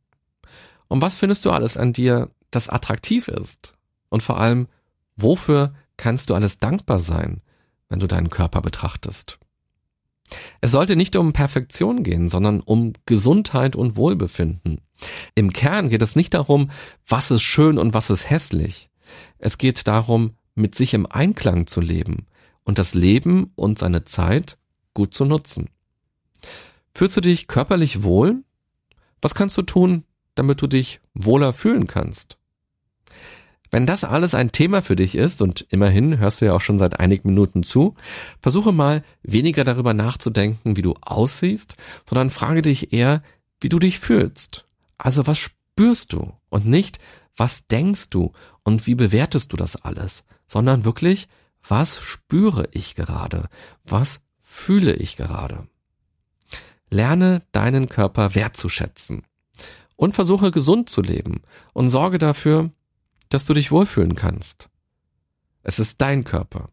Und 0.88 1.02
was 1.02 1.14
findest 1.14 1.44
du 1.44 1.50
alles 1.50 1.76
an 1.76 1.92
dir, 1.92 2.30
das 2.50 2.68
attraktiv 2.68 3.28
ist? 3.28 3.74
Und 4.08 4.22
vor 4.22 4.38
allem, 4.38 4.68
wofür 5.16 5.74
kannst 5.96 6.30
du 6.30 6.34
alles 6.34 6.58
dankbar 6.58 6.98
sein, 6.98 7.42
wenn 7.88 7.98
du 7.98 8.06
deinen 8.06 8.30
Körper 8.30 8.60
betrachtest? 8.60 9.38
Es 10.60 10.72
sollte 10.72 10.96
nicht 10.96 11.16
um 11.16 11.32
Perfektion 11.32 12.02
gehen, 12.02 12.28
sondern 12.28 12.60
um 12.60 12.92
Gesundheit 13.06 13.76
und 13.76 13.96
Wohlbefinden. 13.96 14.80
Im 15.34 15.52
Kern 15.52 15.88
geht 15.88 16.02
es 16.02 16.16
nicht 16.16 16.34
darum, 16.34 16.70
was 17.06 17.30
ist 17.30 17.42
schön 17.42 17.78
und 17.78 17.94
was 17.94 18.10
ist 18.10 18.30
hässlich. 18.30 18.90
Es 19.38 19.58
geht 19.58 19.86
darum, 19.86 20.32
mit 20.54 20.74
sich 20.74 20.94
im 20.94 21.06
Einklang 21.06 21.66
zu 21.66 21.80
leben 21.80 22.26
und 22.64 22.78
das 22.78 22.94
Leben 22.94 23.52
und 23.54 23.78
seine 23.78 24.04
Zeit 24.04 24.58
gut 24.94 25.14
zu 25.14 25.24
nutzen. 25.24 25.68
Fühlst 26.94 27.16
du 27.16 27.20
dich 27.20 27.46
körperlich 27.46 28.02
wohl? 28.02 28.42
Was 29.20 29.34
kannst 29.34 29.56
du 29.56 29.62
tun, 29.62 30.04
damit 30.34 30.62
du 30.62 30.66
dich 30.66 31.00
wohler 31.14 31.52
fühlen 31.52 31.86
kannst? 31.86 32.38
Wenn 33.70 33.86
das 33.86 34.04
alles 34.04 34.34
ein 34.34 34.52
Thema 34.52 34.80
für 34.80 34.96
dich 34.96 35.14
ist, 35.14 35.42
und 35.42 35.66
immerhin 35.70 36.18
hörst 36.18 36.40
du 36.40 36.46
ja 36.46 36.54
auch 36.54 36.60
schon 36.60 36.78
seit 36.78 37.00
einigen 37.00 37.28
Minuten 37.28 37.62
zu, 37.62 37.94
versuche 38.40 38.72
mal 38.72 39.02
weniger 39.22 39.64
darüber 39.64 39.92
nachzudenken, 39.92 40.76
wie 40.76 40.82
du 40.82 40.94
aussiehst, 41.00 41.76
sondern 42.08 42.30
frage 42.30 42.62
dich 42.62 42.92
eher, 42.92 43.22
wie 43.60 43.68
du 43.68 43.78
dich 43.78 43.98
fühlst. 43.98 44.65
Also 44.98 45.26
was 45.26 45.38
spürst 45.38 46.12
du 46.12 46.32
und 46.48 46.66
nicht, 46.66 46.98
was 47.36 47.66
denkst 47.66 48.10
du 48.10 48.32
und 48.62 48.86
wie 48.86 48.94
bewertest 48.94 49.52
du 49.52 49.56
das 49.56 49.76
alles, 49.76 50.24
sondern 50.46 50.84
wirklich, 50.84 51.28
was 51.68 52.00
spüre 52.00 52.68
ich 52.72 52.94
gerade? 52.94 53.48
Was 53.84 54.20
fühle 54.40 54.94
ich 54.94 55.16
gerade? 55.16 55.66
Lerne 56.88 57.42
deinen 57.52 57.88
Körper 57.88 58.34
wertzuschätzen 58.34 59.22
und 59.96 60.14
versuche 60.14 60.50
gesund 60.50 60.88
zu 60.88 61.02
leben 61.02 61.42
und 61.72 61.90
sorge 61.90 62.18
dafür, 62.18 62.70
dass 63.28 63.44
du 63.44 63.54
dich 63.54 63.70
wohlfühlen 63.70 64.14
kannst. 64.14 64.70
Es 65.62 65.78
ist 65.78 66.00
dein 66.00 66.24
Körper 66.24 66.70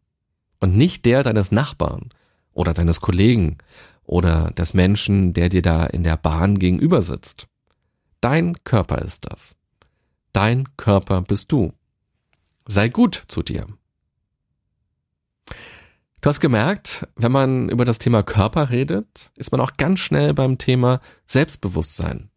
und 0.60 0.78
nicht 0.78 1.06
der 1.06 1.24
deines 1.24 1.52
Nachbarn 1.52 2.10
oder 2.54 2.74
deines 2.74 3.02
Kollegen 3.02 3.58
oder 4.04 4.52
des 4.52 4.74
Menschen, 4.74 5.34
der 5.34 5.50
dir 5.50 5.62
da 5.62 5.86
in 5.86 6.04
der 6.04 6.18
Bahn 6.18 6.60
gegenüber 6.60 7.02
sitzt. 7.02 7.48
Dein 8.24 8.64
Körper 8.64 9.00
ist 9.00 9.30
das. 9.30 9.54
Dein 10.32 10.78
Körper 10.78 11.22
bist 11.24 11.52
du. 11.52 11.74
Sei 12.66 12.88
gut 12.88 13.26
zu 13.28 13.44
dir. 13.44 13.68
Du 16.22 16.30
hast 16.30 16.40
gemerkt, 16.40 17.06
wenn 17.18 17.34
man 17.34 17.68
über 17.68 17.84
das 17.84 18.00
Thema 18.00 18.24
Körper 18.24 18.70
redet, 18.70 19.34
ist 19.36 19.52
man 19.52 19.60
auch 19.60 19.76
ganz 19.76 20.00
schnell 20.00 20.34
beim 20.34 20.58
Thema 20.58 21.02
Selbstbewusstsein. 21.26 22.30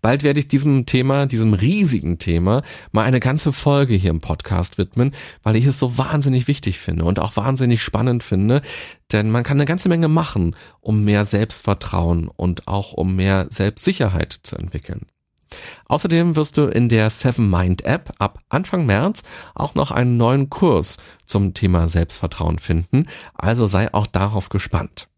Bald 0.00 0.22
werde 0.22 0.40
ich 0.40 0.48
diesem 0.48 0.86
Thema, 0.86 1.26
diesem 1.26 1.54
riesigen 1.54 2.18
Thema, 2.18 2.62
mal 2.92 3.04
eine 3.04 3.20
ganze 3.20 3.52
Folge 3.52 3.94
hier 3.94 4.10
im 4.10 4.20
Podcast 4.20 4.78
widmen, 4.78 5.12
weil 5.42 5.56
ich 5.56 5.66
es 5.66 5.78
so 5.78 5.98
wahnsinnig 5.98 6.48
wichtig 6.48 6.78
finde 6.78 7.04
und 7.04 7.18
auch 7.18 7.36
wahnsinnig 7.36 7.82
spannend 7.82 8.22
finde, 8.22 8.62
denn 9.12 9.30
man 9.30 9.42
kann 9.42 9.56
eine 9.56 9.66
ganze 9.66 9.88
Menge 9.88 10.08
machen, 10.08 10.54
um 10.80 11.04
mehr 11.04 11.24
Selbstvertrauen 11.24 12.28
und 12.28 12.68
auch 12.68 12.92
um 12.92 13.16
mehr 13.16 13.46
Selbstsicherheit 13.50 14.38
zu 14.42 14.56
entwickeln. 14.56 15.06
Außerdem 15.86 16.36
wirst 16.36 16.56
du 16.56 16.66
in 16.66 16.88
der 16.88 17.10
Seven 17.10 17.48
Mind 17.48 17.84
App 17.84 18.12
ab 18.18 18.40
Anfang 18.48 18.86
März 18.86 19.22
auch 19.54 19.74
noch 19.74 19.90
einen 19.90 20.16
neuen 20.16 20.50
Kurs 20.50 20.96
zum 21.24 21.54
Thema 21.54 21.88
Selbstvertrauen 21.88 22.58
finden, 22.58 23.06
also 23.34 23.66
sei 23.66 23.92
auch 23.94 24.06
darauf 24.06 24.48
gespannt. 24.48 25.08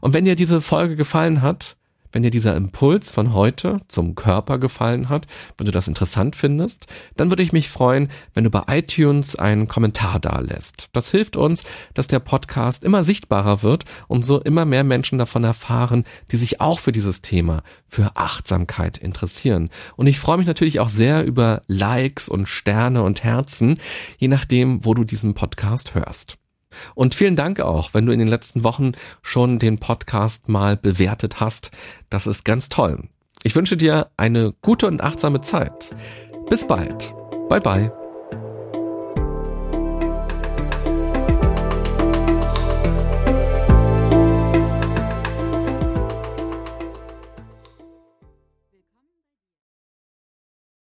Und 0.00 0.14
wenn 0.14 0.24
dir 0.24 0.36
diese 0.36 0.60
Folge 0.60 0.96
gefallen 0.96 1.42
hat, 1.42 1.76
wenn 2.12 2.22
dir 2.22 2.30
dieser 2.30 2.56
Impuls 2.56 3.10
von 3.10 3.32
heute 3.32 3.80
zum 3.88 4.14
Körper 4.14 4.58
gefallen 4.58 5.08
hat, 5.08 5.26
wenn 5.56 5.66
du 5.66 5.72
das 5.72 5.88
interessant 5.88 6.36
findest, 6.36 6.86
dann 7.16 7.30
würde 7.30 7.42
ich 7.42 7.52
mich 7.52 7.68
freuen, 7.68 8.08
wenn 8.34 8.44
du 8.44 8.50
bei 8.50 8.62
iTunes 8.68 9.36
einen 9.36 9.68
Kommentar 9.68 10.18
dalässt. 10.20 10.88
Das 10.92 11.10
hilft 11.10 11.36
uns, 11.36 11.64
dass 11.94 12.06
der 12.06 12.18
Podcast 12.18 12.84
immer 12.84 13.02
sichtbarer 13.02 13.62
wird 13.62 13.84
und 14.08 14.24
so 14.24 14.40
immer 14.40 14.64
mehr 14.64 14.84
Menschen 14.84 15.18
davon 15.18 15.44
erfahren, 15.44 16.04
die 16.32 16.36
sich 16.36 16.60
auch 16.60 16.80
für 16.80 16.92
dieses 16.92 17.22
Thema, 17.22 17.62
für 17.86 18.16
Achtsamkeit 18.16 18.98
interessieren. 18.98 19.70
Und 19.96 20.06
ich 20.06 20.18
freue 20.18 20.38
mich 20.38 20.46
natürlich 20.46 20.80
auch 20.80 20.88
sehr 20.88 21.24
über 21.24 21.62
Likes 21.66 22.28
und 22.28 22.48
Sterne 22.48 23.02
und 23.02 23.24
Herzen, 23.24 23.78
je 24.18 24.28
nachdem, 24.28 24.84
wo 24.84 24.94
du 24.94 25.04
diesen 25.04 25.34
Podcast 25.34 25.94
hörst. 25.94 26.39
Und 26.94 27.14
vielen 27.14 27.36
Dank 27.36 27.60
auch, 27.60 27.94
wenn 27.94 28.06
du 28.06 28.12
in 28.12 28.18
den 28.18 28.28
letzten 28.28 28.64
Wochen 28.64 28.92
schon 29.22 29.58
den 29.58 29.78
Podcast 29.78 30.48
mal 30.48 30.76
bewertet 30.76 31.40
hast. 31.40 31.70
Das 32.08 32.26
ist 32.26 32.44
ganz 32.44 32.68
toll. 32.68 33.08
Ich 33.42 33.54
wünsche 33.54 33.76
dir 33.76 34.10
eine 34.16 34.52
gute 34.62 34.86
und 34.86 35.02
achtsame 35.02 35.40
Zeit. 35.40 35.94
Bis 36.48 36.66
bald. 36.66 37.14
Bye 37.48 37.60
bye. 37.60 37.99